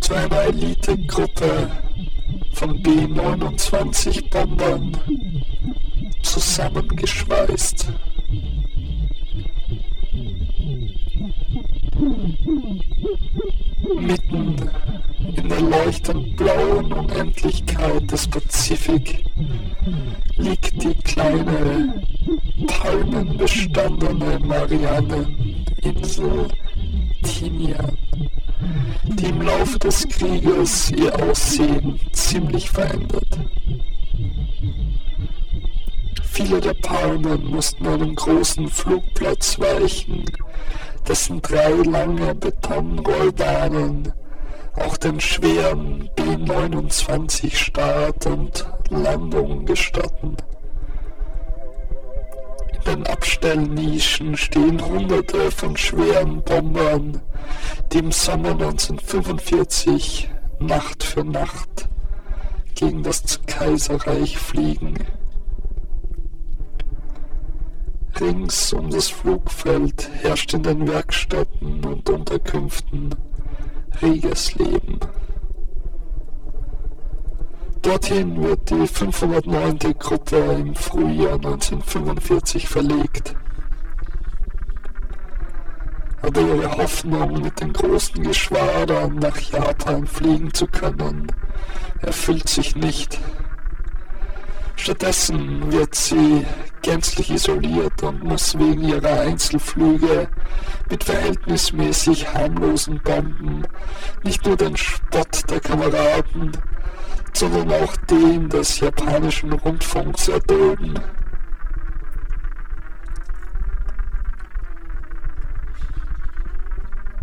zu 0.00 0.14
einer 0.14 0.42
Elitegruppe 0.42 1.70
von 2.52 2.82
B-29 2.82 4.30
Bombern 4.30 4.96
zusammengeschweißt. 6.22 7.88
Mitten 14.00 14.70
in 15.36 15.48
der 15.48 15.60
leuchtend 15.60 16.36
blauen 16.36 16.92
Unendlichkeit 16.92 18.10
des 18.10 18.26
Pazifik 18.28 19.24
liegt 20.36 20.82
die 20.82 20.94
kleine 20.94 22.02
palmenbestandene 22.66 24.38
Marianneninsel 24.40 26.48
Tinian, 27.22 27.96
die 29.04 29.26
im 29.26 29.42
Laufe 29.42 29.78
des 29.78 30.08
Krieges 30.08 30.90
ihr 30.90 31.14
Aussehen 31.22 31.98
ziemlich 32.12 32.70
verändert. 32.70 33.38
Viele 36.24 36.60
der 36.60 36.74
Palmen 36.74 37.44
mussten 37.46 37.86
einem 37.86 38.14
großen 38.14 38.68
Flugplatz 38.68 39.58
weichen, 39.58 40.24
dessen 41.06 41.42
drei 41.42 41.70
lange 41.70 42.34
Betonrollbahnen 42.34 44.12
auch 44.76 44.96
den 44.96 45.20
schweren 45.20 46.08
B-29 46.16 47.54
Start 47.54 48.26
und 48.26 48.66
Landung 48.88 49.66
gestatten. 49.66 50.36
Den 52.86 53.06
Abstellnischen 53.06 54.36
stehen 54.36 54.84
hunderte 54.84 55.50
von 55.50 55.76
schweren 55.76 56.42
Bombern, 56.42 57.20
die 57.92 57.98
im 57.98 58.12
Sommer 58.12 58.50
1945 58.50 60.28
Nacht 60.58 61.02
für 61.02 61.24
Nacht 61.24 61.88
gegen 62.74 63.02
das 63.02 63.40
Kaiserreich 63.46 64.36
fliegen. 64.38 64.94
Rings 68.20 68.72
um 68.72 68.90
das 68.90 69.08
Flugfeld 69.08 70.10
herrscht 70.22 70.52
in 70.54 70.62
den 70.62 70.86
Werkstätten 70.86 71.84
und 71.84 72.08
Unterkünften 72.10 73.14
reges 74.00 74.54
Leben. 74.54 74.98
Dorthin 77.82 78.40
wird 78.40 78.70
die 78.70 78.86
509. 78.86 79.98
Gruppe 79.98 80.36
im 80.36 80.72
Frühjahr 80.76 81.34
1945 81.34 82.68
verlegt. 82.68 83.34
Aber 86.22 86.40
ihre 86.40 86.76
Hoffnung, 86.76 87.42
mit 87.42 87.60
den 87.60 87.72
großen 87.72 88.22
Geschwadern 88.22 89.16
nach 89.16 89.36
Japan 89.36 90.06
fliegen 90.06 90.54
zu 90.54 90.68
können, 90.68 91.26
erfüllt 92.00 92.48
sich 92.48 92.76
nicht. 92.76 93.18
Stattdessen 94.76 95.72
wird 95.72 95.96
sie 95.96 96.46
gänzlich 96.82 97.30
isoliert 97.30 98.00
und 98.04 98.22
muss 98.22 98.56
wegen 98.58 98.84
ihrer 98.84 99.22
Einzelflüge 99.22 100.28
mit 100.88 101.02
verhältnismäßig 101.02 102.32
harmlosen 102.32 103.00
Bomben 103.02 103.66
nicht 104.22 104.46
nur 104.46 104.56
den 104.56 104.76
Spott 104.76 105.50
der 105.50 105.58
Kameraden, 105.58 106.52
sondern 107.42 107.72
auch 107.72 107.96
den 108.08 108.48
des 108.48 108.78
japanischen 108.78 109.52
Rundfunks 109.52 110.28
erdulden. 110.28 110.96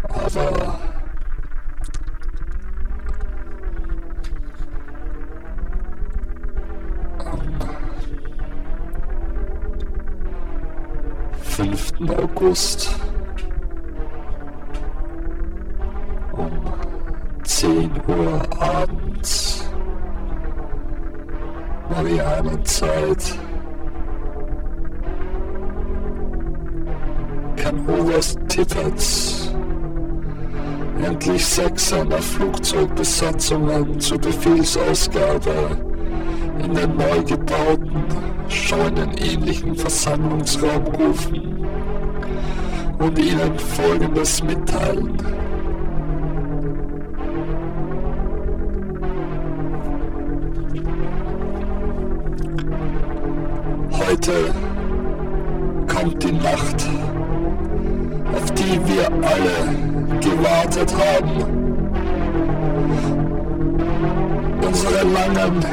Aber 0.09 0.77
5. 11.43 11.93
August 12.17 12.93
um 16.33 16.73
10 17.45 17.89
Uhr 18.05 18.61
abends 18.61 19.08
Marianenzeit 22.01 23.37
kann 27.57 27.85
Oberst 27.89 28.39
Tippertz 28.47 29.53
endlich 31.03 31.45
sechs 31.45 31.89
seiner 31.89 32.19
Flugzeugbesatzungen 32.19 33.99
zur 33.99 34.17
Befehlsausgabe 34.17 35.51
in 36.63 36.73
den 36.73 36.95
neu 36.95 37.21
gebauten, 37.23 38.05
scheunenähnlichen 38.47 39.75
Versammlungsraum 39.75 40.85
rufen 40.97 41.67
und 42.97 43.19
ihnen 43.19 43.59
Folgendes 43.59 44.41
mitteilen. 44.41 45.17
Heute 54.19 54.53
kommt 55.87 56.21
die 56.21 56.33
Nacht, 56.33 56.85
auf 58.35 58.51
die 58.51 58.77
wir 58.85 59.05
alle 59.25 60.19
gewartet 60.19 60.93
haben. 60.93 61.45
Unsere 64.61 65.07
langen 65.07 65.65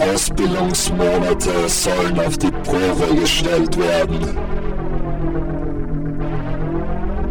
Ausbildungsmonate 0.00 1.68
sollen 1.68 2.18
auf 2.26 2.36
die 2.38 2.50
Probe 2.50 3.14
gestellt 3.20 3.78
werden. 3.78 4.36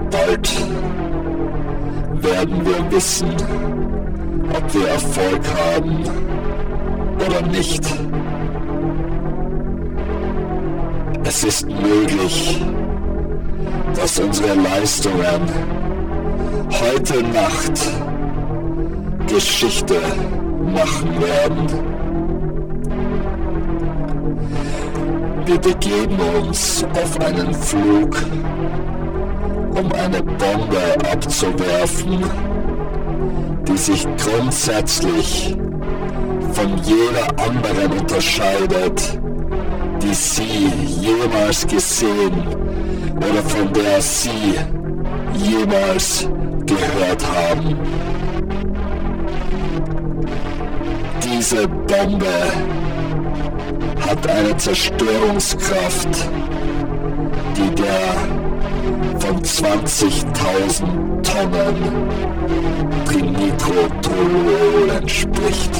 Bald 0.10 0.50
werden 2.22 2.66
wir 2.66 2.92
wissen, 2.92 3.36
ob 4.56 4.74
wir 4.74 4.88
Erfolg 4.88 5.42
haben 5.54 6.04
oder 7.26 7.46
nicht. 7.48 7.84
Es 11.40 11.44
ist 11.44 11.68
möglich, 11.70 12.60
dass 13.96 14.18
unsere 14.18 14.56
Leistungen 14.56 15.42
heute 16.72 17.22
Nacht 17.22 17.80
Geschichte 19.28 20.02
machen 20.74 21.22
werden. 21.22 21.68
Wir 25.46 25.60
begeben 25.60 26.18
uns 26.42 26.84
auf 27.00 27.20
einen 27.22 27.54
Flug, 27.54 28.18
um 29.76 29.92
eine 29.92 30.24
Bombe 30.24 31.12
abzuwerfen, 31.12 32.24
die 33.68 33.78
sich 33.78 34.08
grundsätzlich 34.18 35.56
von 36.54 36.78
jeder 36.80 37.28
anderen 37.46 37.92
unterscheidet, 38.00 39.20
die 40.02 40.14
Sie 40.14 40.72
jemals 41.02 41.66
gesehen 41.68 42.48
oder 43.18 43.44
von 43.44 43.72
der 43.74 44.02
Sie 44.02 44.56
jemals 45.34 46.30
gehört 46.66 47.24
haben. 47.36 47.78
Diese 51.24 51.68
Bombe 51.68 52.26
hat 54.08 54.28
eine 54.28 54.56
Zerstörungskraft, 54.58 56.10
die 57.56 57.76
der 57.76 58.16
von 59.20 59.42
20.000 59.42 61.08
Tonnen 61.24 61.76
Trinitrotoluol 63.06 64.90
entspricht. 64.98 65.72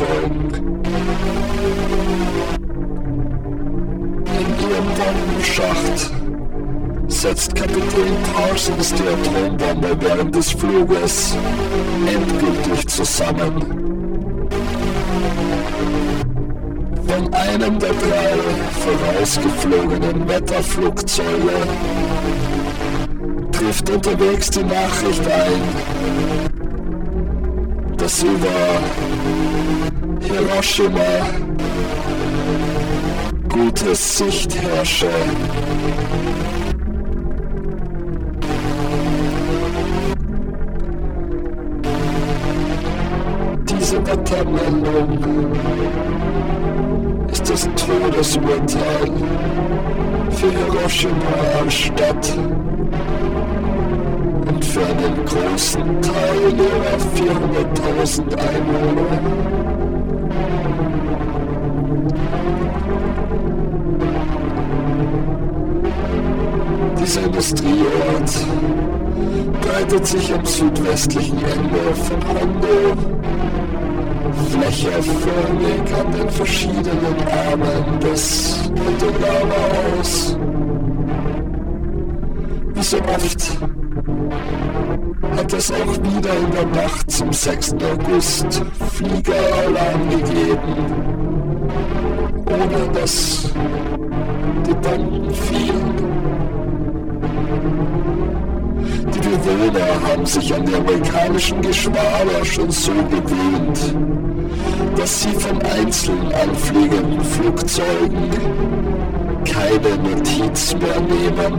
Flugzeugen. 0.00 0.80
In 4.38 4.48
ihrem 4.60 4.86
Bombenschacht 4.96 6.10
setzt 7.08 7.54
Kapitän 7.54 8.16
Parsons 8.34 8.94
die 8.94 9.02
Atombombe 9.02 9.96
während 10.00 10.34
des 10.34 10.52
Fluges 10.52 11.36
endgültig 12.06 12.86
zusammen. 12.88 13.78
Von 17.06 17.34
einem 17.34 17.78
der 17.78 17.90
drei 17.90 18.38
vorausgeflogenen 18.80 20.28
Wetterflugzeuge 20.28 21.66
trifft 23.52 23.90
unterwegs 23.90 24.50
die 24.50 24.62
Nachricht 24.62 25.26
ein, 25.26 25.62
dass 27.98 28.22
über 28.22 28.48
Hiroshima 30.60 31.00
gute 33.48 33.94
Sicht 33.94 34.54
herrsche. 34.60 35.08
Diese 43.70 44.06
Wettermeldung 44.06 45.54
ist 47.32 47.48
das 47.48 47.62
Todesurteil 47.76 49.12
für 50.30 50.50
Hiroshima 50.50 51.14
als 51.58 51.72
Stadt 51.72 52.36
und 54.46 54.62
für 54.62 54.84
einen 54.84 55.24
großen 55.24 56.02
Teil 56.02 56.52
ihrer 56.52 56.98
400.000 58.04 58.36
Einwohner. 58.36 59.59
Dieser 67.10 67.24
Industrieort 67.24 68.30
breitet 69.62 70.06
sich 70.06 70.32
am 70.32 70.46
südwestlichen 70.46 71.38
Ende 71.38 71.92
von 71.92 72.20
Hondo 72.28 72.96
flächerförmig 74.48 75.92
an 75.92 76.12
den 76.12 76.30
verschiedenen 76.30 77.16
Armen 77.50 77.98
des 77.98 78.70
Okinawa 78.70 79.98
aus. 79.98 80.36
Wie 82.74 82.82
so 82.82 82.98
oft 82.98 83.58
hat 85.36 85.52
es 85.52 85.72
auch 85.72 85.94
wieder 85.96 86.36
in 86.36 86.50
der 86.52 86.66
Nacht 86.80 87.10
zum 87.10 87.32
6. 87.32 87.74
August 87.92 88.62
Fliegeralarm 88.92 90.10
gegeben, 90.10 90.76
ohne 92.46 92.92
dass 92.92 93.50
die 94.64 94.74
Bomben 94.74 95.34
fielen. 95.34 95.89
Bewohner 99.42 100.08
haben 100.08 100.26
sich 100.26 100.54
an 100.54 100.64
die 100.66 100.74
amerikanischen 100.74 101.60
Geschwader 101.62 102.44
schon 102.44 102.70
so 102.70 102.92
gewöhnt, 102.92 103.94
dass 104.96 105.22
sie 105.22 105.30
von 105.30 105.60
einzeln 105.62 106.32
anfliegenden 106.32 107.20
Flugzeugen 107.22 108.30
keine 109.44 109.96
Notiz 110.08 110.74
mehr 110.74 111.00
nehmen. 111.00 111.58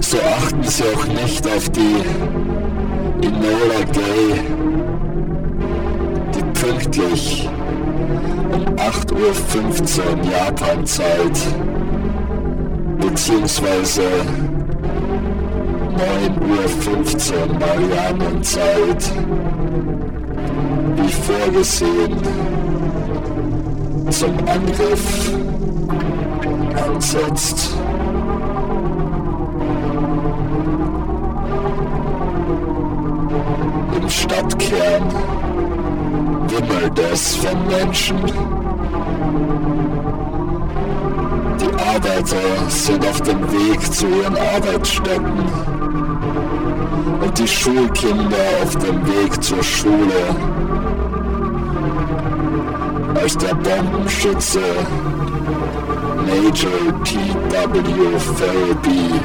So 0.00 0.16
achten 0.18 0.62
sie 0.62 0.84
auch 0.84 1.06
nicht 1.06 1.46
auf 1.46 1.68
die 1.70 2.02
Enola 3.26 3.84
Gay, 3.92 4.40
die 6.34 6.60
pünktlich 6.60 7.48
um 8.52 8.64
8.15 8.76 9.98
Uhr 9.98 10.32
Japan-Zeit 10.32 11.38
beziehungsweise 13.18 14.02
9.15 15.96 17.32
Uhr 17.32 17.58
Marianenzeit 17.58 19.12
wie 20.94 21.12
vorgesehen 21.12 22.22
zum 24.10 24.38
Angriff 24.46 25.32
ansetzt. 26.86 27.76
Im 34.00 34.08
Stadtkern 34.08 35.02
wimmelt 36.46 36.98
es 37.12 37.34
von 37.34 37.66
Menschen. 37.66 38.57
Arbeiter 41.98 42.70
sind 42.70 43.04
auf 43.04 43.20
dem 43.22 43.40
Weg 43.50 43.92
zu 43.92 44.06
ihren 44.06 44.36
Arbeitsstätten 44.36 45.42
und 47.20 47.38
die 47.38 47.48
Schulkinder 47.48 48.36
auf 48.62 48.76
dem 48.76 49.04
Weg 49.04 49.42
zur 49.42 49.62
Schule. 49.64 50.36
Als 53.20 53.36
der 53.38 53.54
Bombenschütze 53.54 54.60
Major 56.24 57.02
T.W. 57.02 58.18
Ferriby 58.36 59.20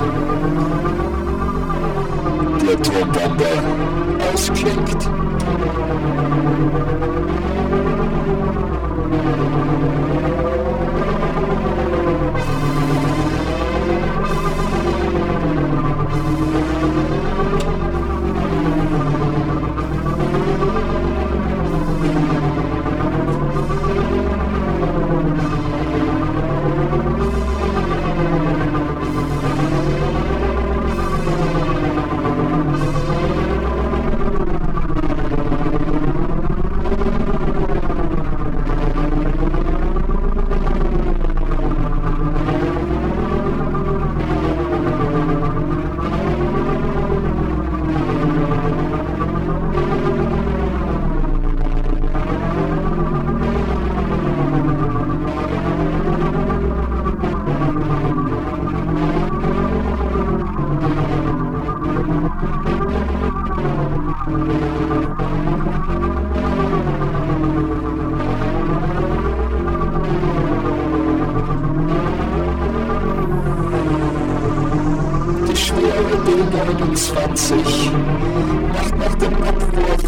die 2.60 2.70
Atombombe 2.74 3.54
ausklingt. 4.34 5.10
thank 10.24 10.43
Die 75.48 75.56
schwere 75.56 76.16
B29 76.26 77.92
macht 78.74 78.98
nach 78.98 79.16
dem 79.16 79.34
Abwurf. 79.44 80.04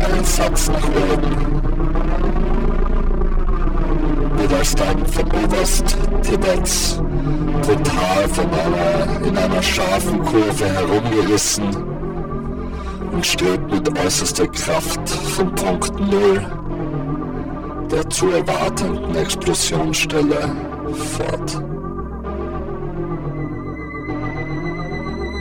Einen 0.00 0.24
Satz 0.24 0.68
nach 0.68 0.88
oben. 0.88 1.32
Widerstand 4.38 5.10
von 5.10 5.26
Oberst 5.44 6.05
Tibets 6.28 7.00
brutal 7.62 8.28
von 8.28 8.46
einer, 8.46 9.26
in 9.26 9.36
einer 9.36 9.62
scharfen 9.62 10.22
Kurve 10.24 10.64
herumgerissen 10.64 11.76
und 13.12 13.24
strebt 13.24 13.70
mit 13.70 13.98
äußerster 13.98 14.46
Kraft 14.48 15.08
vom 15.08 15.54
Punkt 15.54 15.98
Null 16.00 16.44
der 17.90 18.08
zu 18.10 18.30
erwartenden 18.30 19.14
Explosionsstelle 19.14 20.50
fort. 21.16 21.62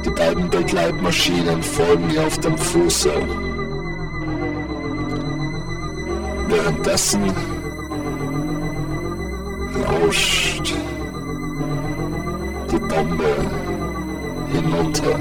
Die 0.06 0.12
beiden 0.12 0.50
Begleitmaschinen 0.50 1.64
folgen 1.64 2.10
ihr 2.12 2.26
auf 2.26 2.38
dem 2.40 2.58
Fuße. 2.58 3.12
Währenddessen 6.48 7.34
rauscht 9.88 10.55
die 10.55 10.55
Bombe 12.96 13.36
hinunter. 14.54 15.20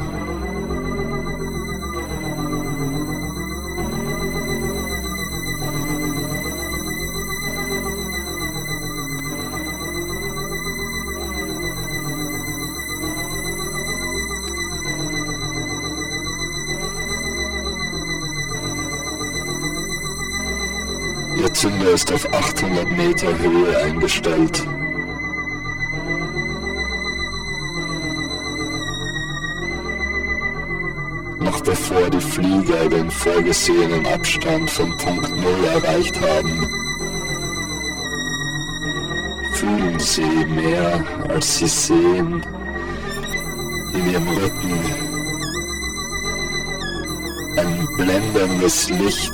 Ihr 21.37 21.53
Zünder 21.53 21.91
ist 21.91 22.13
auf 22.13 22.33
800 22.33 22.89
Meter 22.93 23.37
Höhe 23.37 23.77
eingestellt. 23.79 24.65
Flieger 32.35 32.89
den 32.89 33.09
vorgesehenen 33.13 34.05
Abstand 34.07 34.69
von 34.69 34.97
Punkt 34.97 35.31
Null 35.37 35.65
erreicht 35.73 36.21
haben, 36.21 36.69
fühlen 39.53 40.01
sie 40.01 40.45
mehr, 40.47 41.05
als 41.29 41.59
sie 41.59 41.69
sehen, 41.69 42.45
in 43.95 44.11
ihrem 44.11 44.29
Rücken 44.29 44.81
ein 47.57 47.89
blendendes 47.97 48.91
Licht 48.91 49.33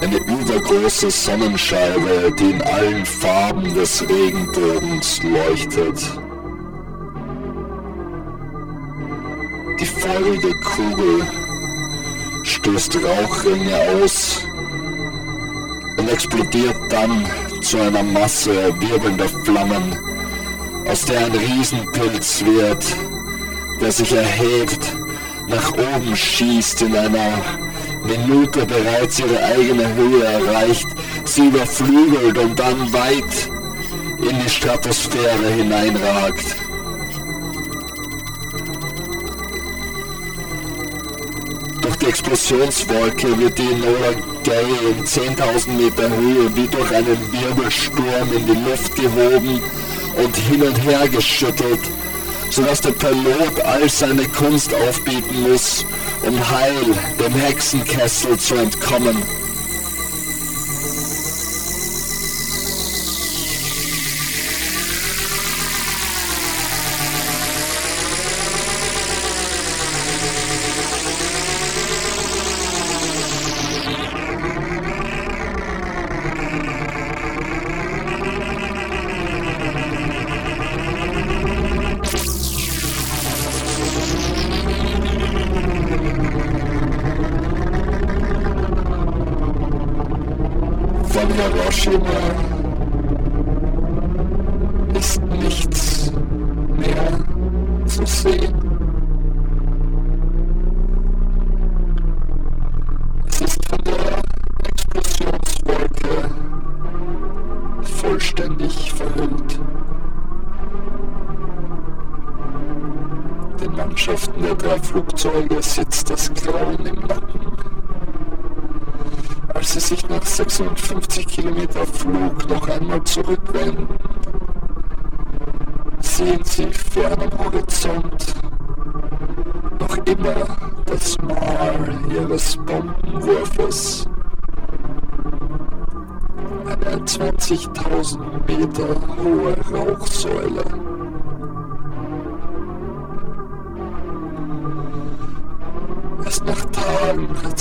eine 0.00 0.16
übergroße 0.16 1.12
Sonnenscheibe, 1.12 2.34
die 2.36 2.50
in 2.50 2.62
allen 2.62 3.06
Farben 3.06 3.72
des 3.72 4.02
Regenbogens 4.02 5.22
leuchtet. 5.22 6.23
Feurige 10.24 10.54
Kugel 10.54 11.26
stößt 12.44 12.96
Rauchringe 12.96 13.76
aus 14.02 14.46
und 15.98 16.10
explodiert 16.10 16.80
dann 16.88 17.26
zu 17.60 17.78
einer 17.78 18.02
Masse 18.02 18.74
wirbelnder 18.80 19.28
Flammen, 19.28 19.98
aus 20.88 21.04
der 21.04 21.26
ein 21.26 21.32
Riesenpilz 21.32 22.42
wird, 22.42 22.86
der 23.82 23.92
sich 23.92 24.12
erhebt, 24.12 24.96
nach 25.46 25.72
oben 25.72 26.16
schießt 26.16 26.80
in 26.80 26.96
einer 26.96 27.42
Minute 28.04 28.64
bereits 28.64 29.18
ihre 29.18 29.44
eigene 29.44 29.94
Höhe 29.94 30.24
erreicht, 30.24 30.88
sie 31.26 31.48
überflügelt 31.48 32.38
und 32.38 32.58
dann 32.58 32.90
weit 32.94 33.50
in 34.22 34.40
die 34.42 34.48
Stratosphäre 34.48 35.48
hineinragt. 35.54 36.63
Explosionswolke 42.14 43.36
wird 43.40 43.58
die 43.58 43.72
Enola 43.72 44.12
Gay 44.44 44.62
in 44.88 45.04
10.000 45.04 45.70
Meter 45.70 46.08
Höhe 46.08 46.54
wie 46.54 46.68
durch 46.68 46.94
einen 46.94 47.18
Wirbelsturm 47.32 48.32
in 48.36 48.46
die 48.46 48.70
Luft 48.70 48.94
gehoben 48.94 49.60
und 50.22 50.36
hin 50.36 50.62
und 50.62 50.80
her 50.84 51.08
geschüttelt, 51.08 51.80
sodass 52.50 52.82
der 52.82 52.92
Pilot 52.92 53.60
all 53.64 53.88
seine 53.90 54.28
Kunst 54.28 54.72
aufbieten 54.72 55.42
muss, 55.42 55.84
um 56.22 56.38
heil 56.52 56.94
dem 57.18 57.34
Hexenkessel 57.34 58.38
zu 58.38 58.54
entkommen. 58.54 59.16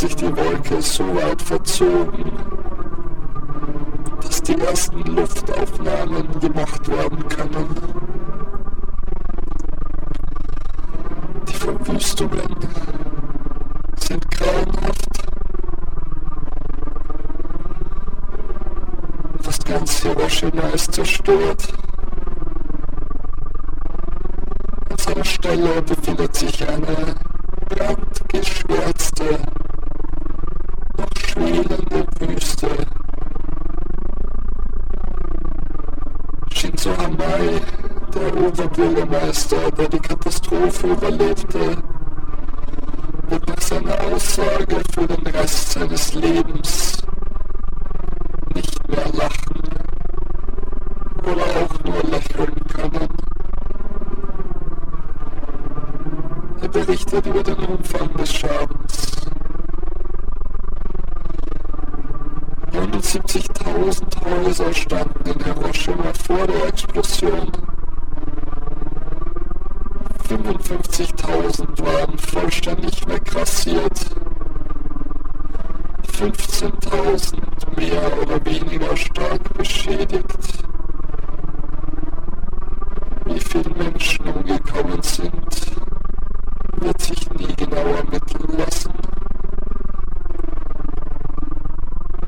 Sich 0.04 0.16
die 0.18 0.36
Wolke 0.36 0.82
so 0.82 1.06
weit 1.16 1.42
verzogen, 1.42 2.34
dass 4.22 4.42
die 4.42 4.60
ersten 4.60 5.00
Luftaufnahmen 5.04 6.28
gemacht 6.42 6.90
werden 6.90 7.26
können. 7.30 7.70
Die 11.48 11.54
Verwüstungen 11.54 12.58
sind 13.96 14.30
grauenhaft. 14.32 15.24
Fast 19.42 19.66
ganz 19.66 20.02
Hiroshima 20.02 20.68
ist 20.74 20.92
zerstört. 20.92 21.83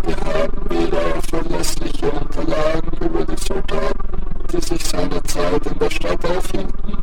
Wir 0.06 0.16
haben 0.18 0.70
weder 0.70 1.22
verlässliche 1.28 2.12
Unterlagen 2.12 2.92
über 3.02 3.26
die 3.26 3.38
Soldaten, 3.38 4.08
die 4.52 4.62
sich 4.62 4.86
seinerzeit 4.86 5.66
in 5.66 5.80
der 5.80 5.90
Stadt 5.90 6.24
aufhielten, 6.26 6.98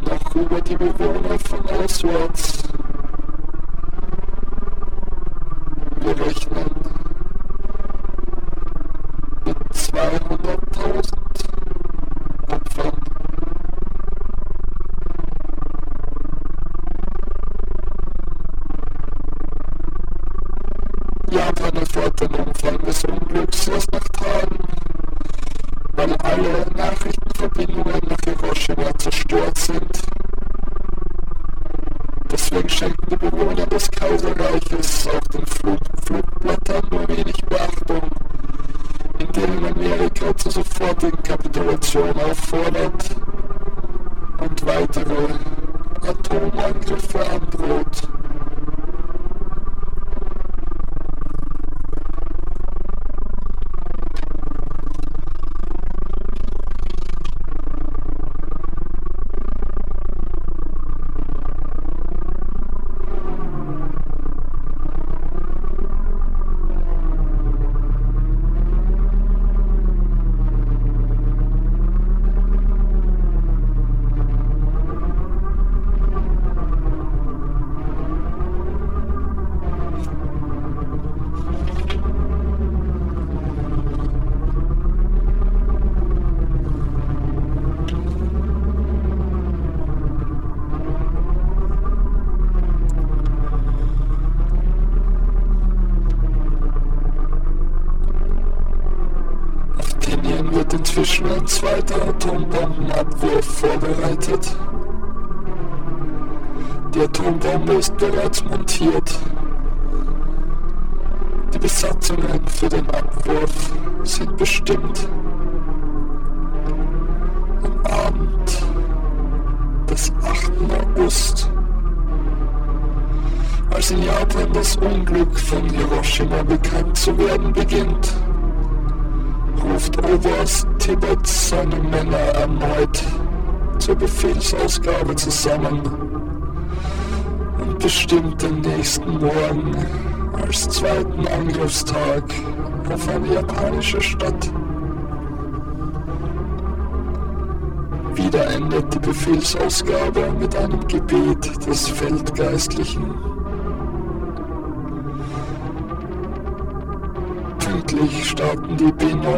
noch 0.00 0.34
über 0.34 0.60
die 0.62 0.76
Bewohner 0.76 1.38
von 1.40 1.60
auswärts. 1.68 2.69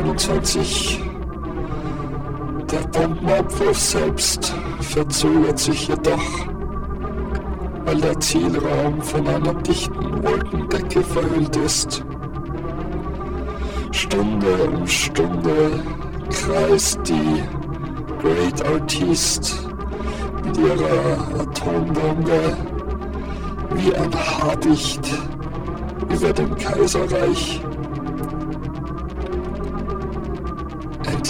2021. 0.02 1.00
Der 2.70 2.80
Bombenabwurf 2.88 3.78
selbst 3.78 4.52
verzögert 4.80 5.58
sich 5.58 5.88
jedoch, 5.88 6.46
weil 7.84 8.00
der 8.00 8.18
Zielraum 8.18 9.00
von 9.00 9.28
einer 9.28 9.54
dichten 9.54 10.22
Wolkendecke 10.22 11.02
verhüllt 11.02 11.56
ist. 11.56 12.04
Stunde 13.92 14.70
um 14.74 14.86
Stunde 14.86 15.82
kreist 16.30 16.98
die 17.06 17.42
Great 18.20 18.64
Artist 18.66 19.68
mit 20.44 20.56
ihrer 20.56 21.40
Atombombe 21.40 22.56
wie 23.76 23.94
ein 23.94 24.12
Habicht 24.14 25.08
über 26.10 26.32
dem 26.32 26.56
Kaiserreich. 26.56 27.60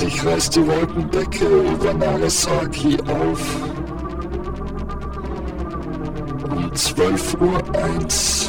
Endlich 0.03 0.27
reißt 0.27 0.57
die 0.57 0.67
Wolkendecke 0.67 1.45
über 1.45 1.95
Nagasaki 1.95 2.99
auf. 3.03 3.41
Um 6.51 6.73
12.01 6.73 8.49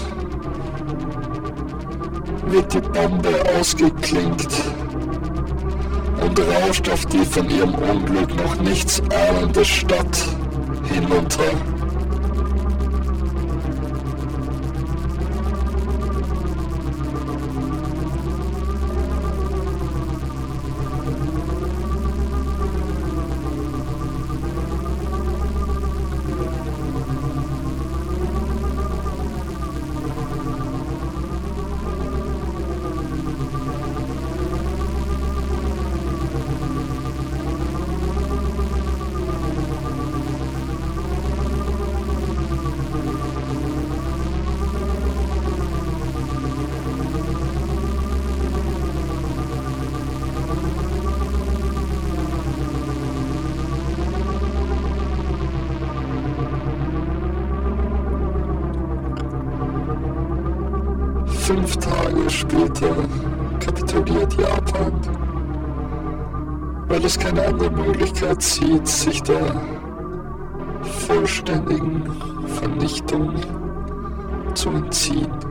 Uhr 2.47 2.51
wird 2.51 2.73
die 2.73 2.81
Bombe 2.81 3.43
ausgeklinkt 3.59 4.51
und 6.21 6.39
rauscht 6.39 6.89
auf 6.89 7.05
die 7.05 7.23
von 7.23 7.47
ihrem 7.47 7.75
Unglück 7.75 8.35
noch 8.35 8.59
nichts 8.59 8.99
ahnende 9.11 9.63
Stadt 9.63 10.17
hinunter. 10.91 11.51
Sieht, 68.39 68.87
sich 68.87 69.21
der 69.23 69.55
vollständigen 71.07 72.03
Vernichtung 72.59 73.33
zu 74.53 74.69
entziehen. 74.69 75.42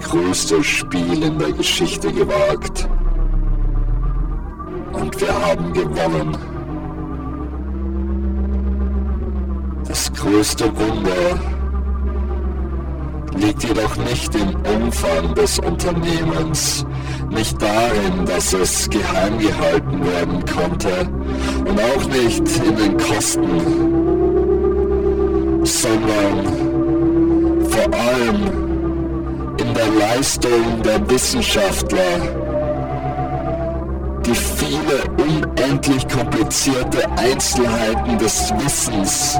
Größte 0.00 0.62
Spiel 0.62 1.22
in 1.22 1.38
der 1.38 1.52
Geschichte 1.52 2.12
gewagt. 2.12 2.88
Und 4.92 5.20
wir 5.20 5.46
haben 5.46 5.72
gewonnen. 5.72 6.36
Das 9.86 10.12
größte 10.12 10.64
Wunder 10.76 11.40
liegt 13.36 13.64
jedoch 13.64 13.96
nicht 13.96 14.34
im 14.34 14.54
Umfang 14.82 15.34
des 15.34 15.58
Unternehmens, 15.58 16.86
nicht 17.30 17.60
darin, 17.60 18.24
dass 18.26 18.52
es 18.52 18.88
geheim 18.88 19.38
gehalten 19.38 20.04
werden 20.04 20.44
konnte 20.46 21.08
und 21.68 21.80
auch 21.80 22.06
nicht 22.08 22.42
in 22.64 22.76
den 22.76 22.96
Kosten, 22.96 23.60
sondern 25.64 26.46
vor 27.68 27.92
allem 27.92 28.63
Leistung 29.98 30.82
der 30.82 31.08
Wissenschaftler, 31.10 32.20
die 34.24 34.34
viele 34.34 35.02
unendlich 35.18 36.08
komplizierte 36.08 37.08
Einzelheiten 37.16 38.18
des 38.18 38.52
Wissens 38.58 39.38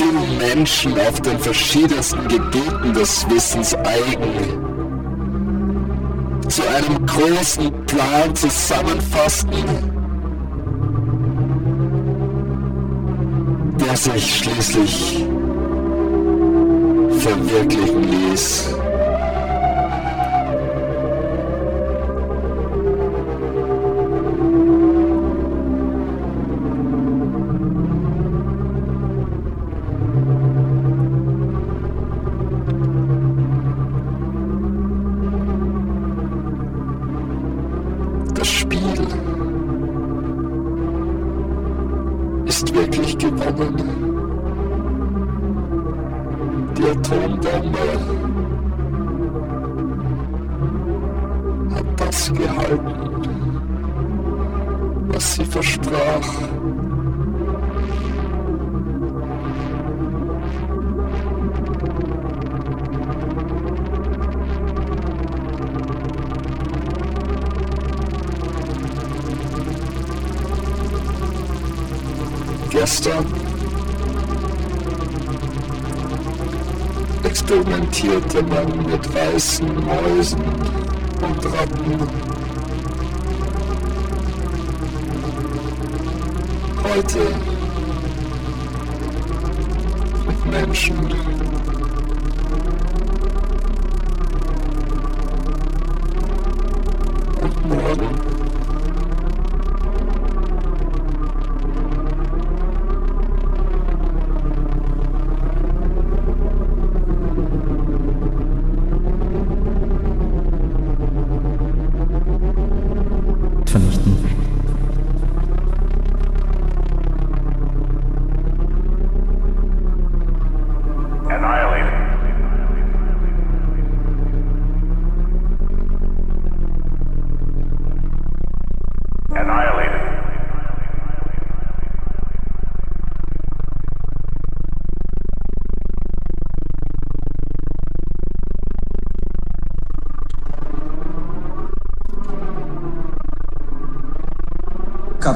vielen 0.00 0.38
Menschen 0.38 0.92
auf 0.98 1.20
den 1.20 1.38
verschiedensten 1.38 2.26
Gebieten 2.28 2.94
des 2.94 3.28
Wissens 3.28 3.74
eigen 3.74 4.58
zu 6.48 6.62
einem 6.68 7.06
großen 7.06 7.70
Plan 7.86 8.34
zusammenfassten, 8.34 9.64
der 13.78 13.96
sich 13.96 14.38
schließlich 14.38 15.29
verwirklichen 17.20 18.02
ließ. 18.02 18.79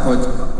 或。 0.04 0.53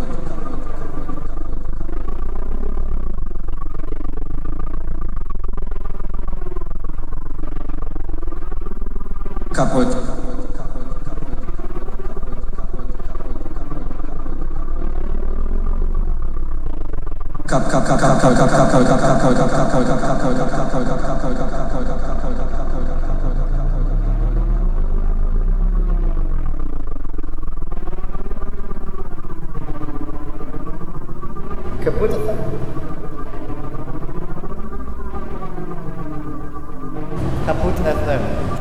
Kaputte 31.84 32.16
Kaputt 37.46 37.78
FM. 37.84 38.53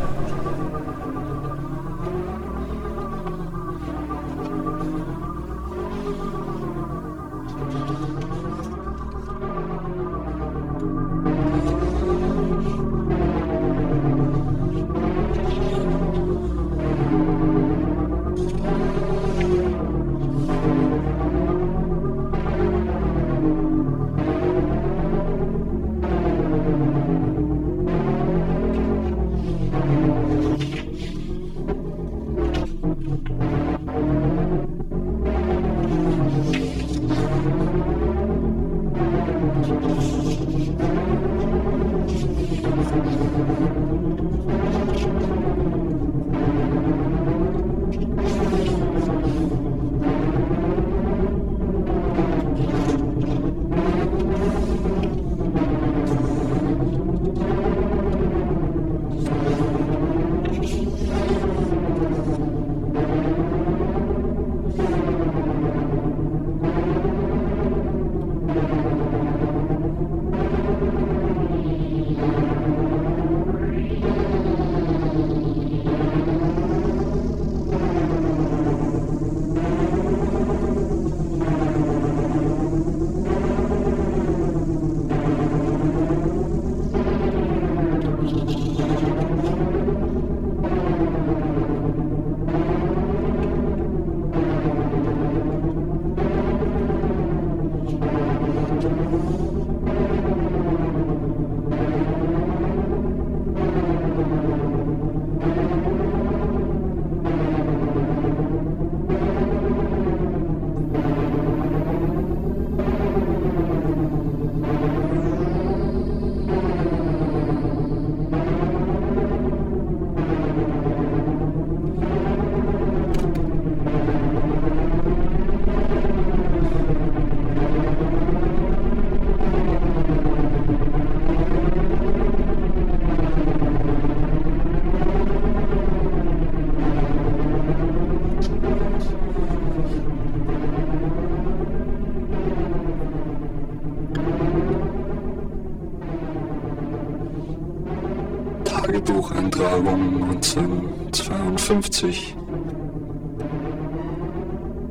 1952. 152.04 152.36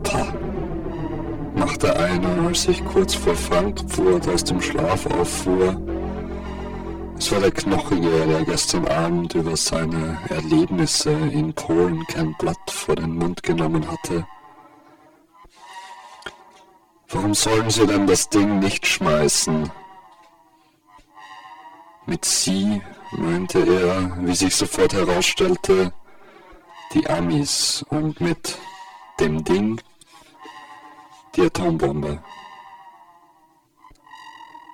Pah, 0.02 0.32
machte 1.55 1.94
einer, 1.97 2.47
als 2.48 2.68
ich 2.68 2.84
kurz 2.84 3.14
vor 3.14 3.34
Frankfurt 3.34 4.28
aus 4.28 4.44
dem 4.44 4.60
Schlaf 4.60 5.06
auffuhr. 5.06 5.80
Es 7.18 7.30
war 7.30 7.40
der 7.40 7.52
Knochige, 7.52 8.26
der 8.26 8.44
gestern 8.44 8.89
Abend 8.89 9.34
über 9.34 9.56
seine 9.56 10.18
Erlebnisse 10.28 11.10
in 11.10 11.52
Polen 11.52 12.05
kein 12.06 12.34
Blatt 12.39 12.70
vor 12.70 12.97
den 12.97 13.16
Mund 13.16 13.43
genommen 13.43 13.86
hatte. 13.89 14.26
Warum 17.09 17.34
sollen 17.34 17.68
sie 17.68 17.86
denn 17.86 18.06
das 18.06 18.28
Ding 18.30 18.59
nicht 18.59 18.86
schmeißen? 18.86 19.70
Mit 22.06 22.24
sie 22.24 22.80
meinte 23.12 23.60
er, 23.60 24.16
wie 24.26 24.34
sich 24.34 24.56
sofort 24.56 24.94
herausstellte, 24.94 25.93
die 26.93 27.09
Amis 27.09 27.85
und 27.89 28.20
mit 28.20 28.59
dem 29.19 29.43
Ding 29.44 29.81
die 31.35 31.43
Atombombe. 31.43 32.23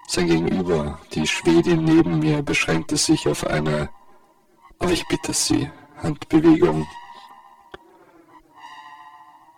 Sein 0.09 0.27
Gegenüber, 0.27 0.99
die 1.13 1.27
Schwedin 1.27 1.85
neben 1.85 2.19
mir, 2.19 2.43
beschränkte 2.43 2.97
sich 2.97 3.29
auf 3.29 3.47
eine, 3.47 3.91
aber 4.79 4.91
ich 4.91 5.07
bitte 5.07 5.33
Sie, 5.33 5.71
Handbewegung. 6.03 6.89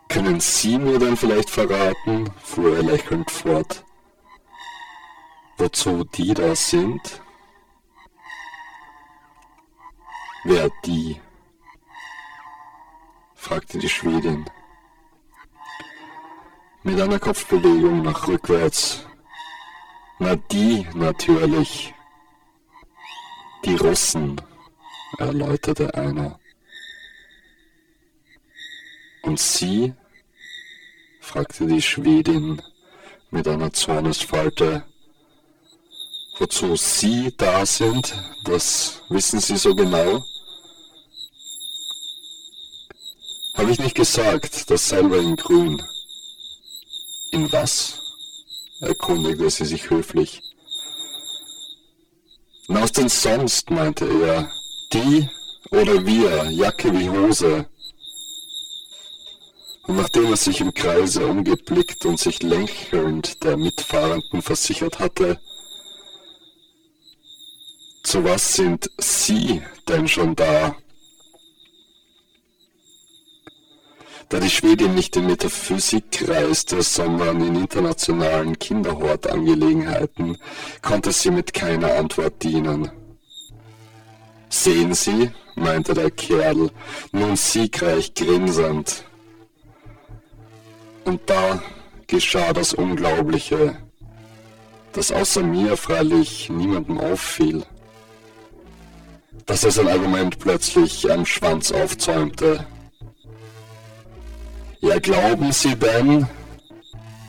Können 0.09 0.39
Sie 0.39 0.77
mir 0.77 0.99
dann 0.99 1.15
vielleicht 1.15 1.49
verraten, 1.49 2.29
fuhr 2.43 2.75
er 2.75 2.83
lächelnd 2.83 3.31
fort, 3.31 3.85
wozu 5.57 6.03
die 6.03 6.33
da 6.33 6.53
sind? 6.53 7.21
Wer 10.43 10.69
die? 10.85 11.19
Fragte 13.41 13.79
die 13.79 13.89
Schwedin. 13.89 14.45
Mit 16.83 17.01
einer 17.01 17.19
Kopfbewegung 17.19 18.03
nach 18.03 18.27
rückwärts. 18.27 19.03
Na 20.19 20.35
die 20.35 20.87
natürlich. 20.93 21.93
Die 23.65 23.75
Russen, 23.75 24.39
erläuterte 25.17 25.93
einer. 25.95 26.39
Und 29.23 29.39
Sie? 29.39 29.93
fragte 31.19 31.65
die 31.65 31.81
Schwedin 31.81 32.61
mit 33.31 33.47
einer 33.47 33.73
Zornesfalte. 33.73 34.83
Wozu 36.37 36.75
Sie 36.75 37.33
da 37.37 37.65
sind, 37.65 38.13
das 38.45 39.01
wissen 39.09 39.39
Sie 39.39 39.57
so 39.57 39.75
genau? 39.75 40.23
Habe 43.61 43.73
ich 43.73 43.79
nicht 43.79 43.95
gesagt, 43.95 44.71
dasselbe 44.71 45.17
in 45.17 45.35
Grün. 45.35 45.79
In 47.29 47.51
was? 47.51 47.99
erkundigte 48.79 49.51
sie 49.51 49.65
sich 49.65 49.87
höflich. 49.87 50.41
Na, 52.67 52.81
was 52.81 52.91
denn 52.91 53.07
sonst, 53.07 53.69
meinte 53.69 54.07
er. 54.23 54.51
Die 54.93 55.29
oder 55.69 56.03
wir, 56.07 56.49
Jacke 56.49 56.91
wie 56.91 57.07
Hose. 57.07 57.67
Und 59.83 59.97
nachdem 59.97 60.31
er 60.31 60.37
sich 60.37 60.59
im 60.59 60.73
Kreise 60.73 61.27
umgeblickt 61.27 62.03
und 62.07 62.19
sich 62.19 62.41
lächelnd 62.41 63.43
der 63.43 63.57
Mitfahrenden 63.57 64.41
versichert 64.41 64.97
hatte, 64.97 65.39
zu 68.01 68.23
was 68.23 68.55
sind 68.55 68.89
Sie 68.97 69.61
denn 69.87 70.07
schon 70.07 70.35
da? 70.35 70.75
Da 74.31 74.39
die 74.39 74.49
Schwedin 74.49 74.95
nicht 74.95 75.17
in 75.17 75.27
Metaphysik 75.27 76.25
reiste, 76.25 76.81
sondern 76.83 77.45
in 77.45 77.57
internationalen 77.57 78.57
Kinderhortangelegenheiten, 78.57 80.37
konnte 80.81 81.11
sie 81.11 81.31
mit 81.31 81.53
keiner 81.53 81.95
Antwort 81.95 82.41
dienen. 82.41 82.89
Sehen 84.47 84.93
Sie, 84.93 85.31
meinte 85.55 85.93
der 85.93 86.11
Kerl, 86.11 86.71
nun 87.11 87.35
siegreich 87.35 88.13
grinsend. 88.13 89.03
Und 91.03 91.29
da 91.29 91.61
geschah 92.07 92.53
das 92.53 92.73
Unglaubliche, 92.73 93.79
das 94.93 95.11
außer 95.11 95.43
mir 95.43 95.75
freilich 95.75 96.49
niemandem 96.49 96.99
auffiel. 96.99 97.65
Dass 99.45 99.65
er 99.65 99.71
sein 99.71 99.89
Argument 99.89 100.39
plötzlich 100.39 101.11
am 101.11 101.25
Schwanz 101.25 101.73
aufzäumte 101.73 102.65
ja, 104.81 104.99
glauben 104.99 105.51
Sie 105.51 105.75
denn, 105.75 106.27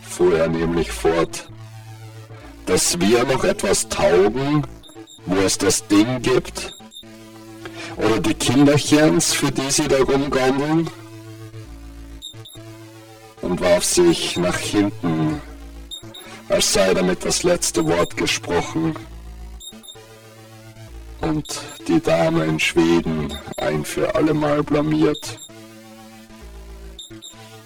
fuhr 0.03 0.39
er 0.39 0.49
nämlich 0.49 0.91
fort, 0.91 1.49
dass 2.67 3.01
wir 3.01 3.25
noch 3.25 3.45
etwas 3.45 3.89
taugen, 3.89 4.67
wo 5.27 5.37
es 5.37 5.59
das 5.59 5.87
Ding 5.87 6.23
gibt? 6.23 6.75
Oder 7.97 8.21
die 8.21 8.35
Kinderchens, 8.35 9.33
für 9.33 9.51
die 9.51 9.71
Sie 9.71 9.89
da 9.89 9.99
rumgondeln? 9.99 10.89
Und 13.43 13.61
warf 13.61 13.85
sich 13.85 14.37
nach 14.37 14.57
hinten, 14.57 15.41
als 16.49 16.73
sei 16.73 16.95
damit 16.95 17.25
das 17.25 17.43
letzte 17.43 17.85
Wort 17.87 18.17
gesprochen. 18.17 18.95
Und 21.21 21.61
die 21.89 22.01
Dame 22.01 22.45
in 22.45 22.59
Schweden 22.59 23.33
ein 23.57 23.85
für 23.85 24.15
allemal 24.15 24.63
blamiert. 24.63 25.39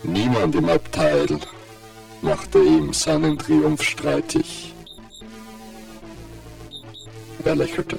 Niemand 0.07 0.55
im 0.55 0.69
Abteil 0.69 1.27
machte 2.23 2.59
ihm 2.63 2.93
seinen 2.93 3.37
Triumph 3.39 3.83
streitig. 3.83 4.73
Er 7.45 7.57
lächelte. 7.57 7.99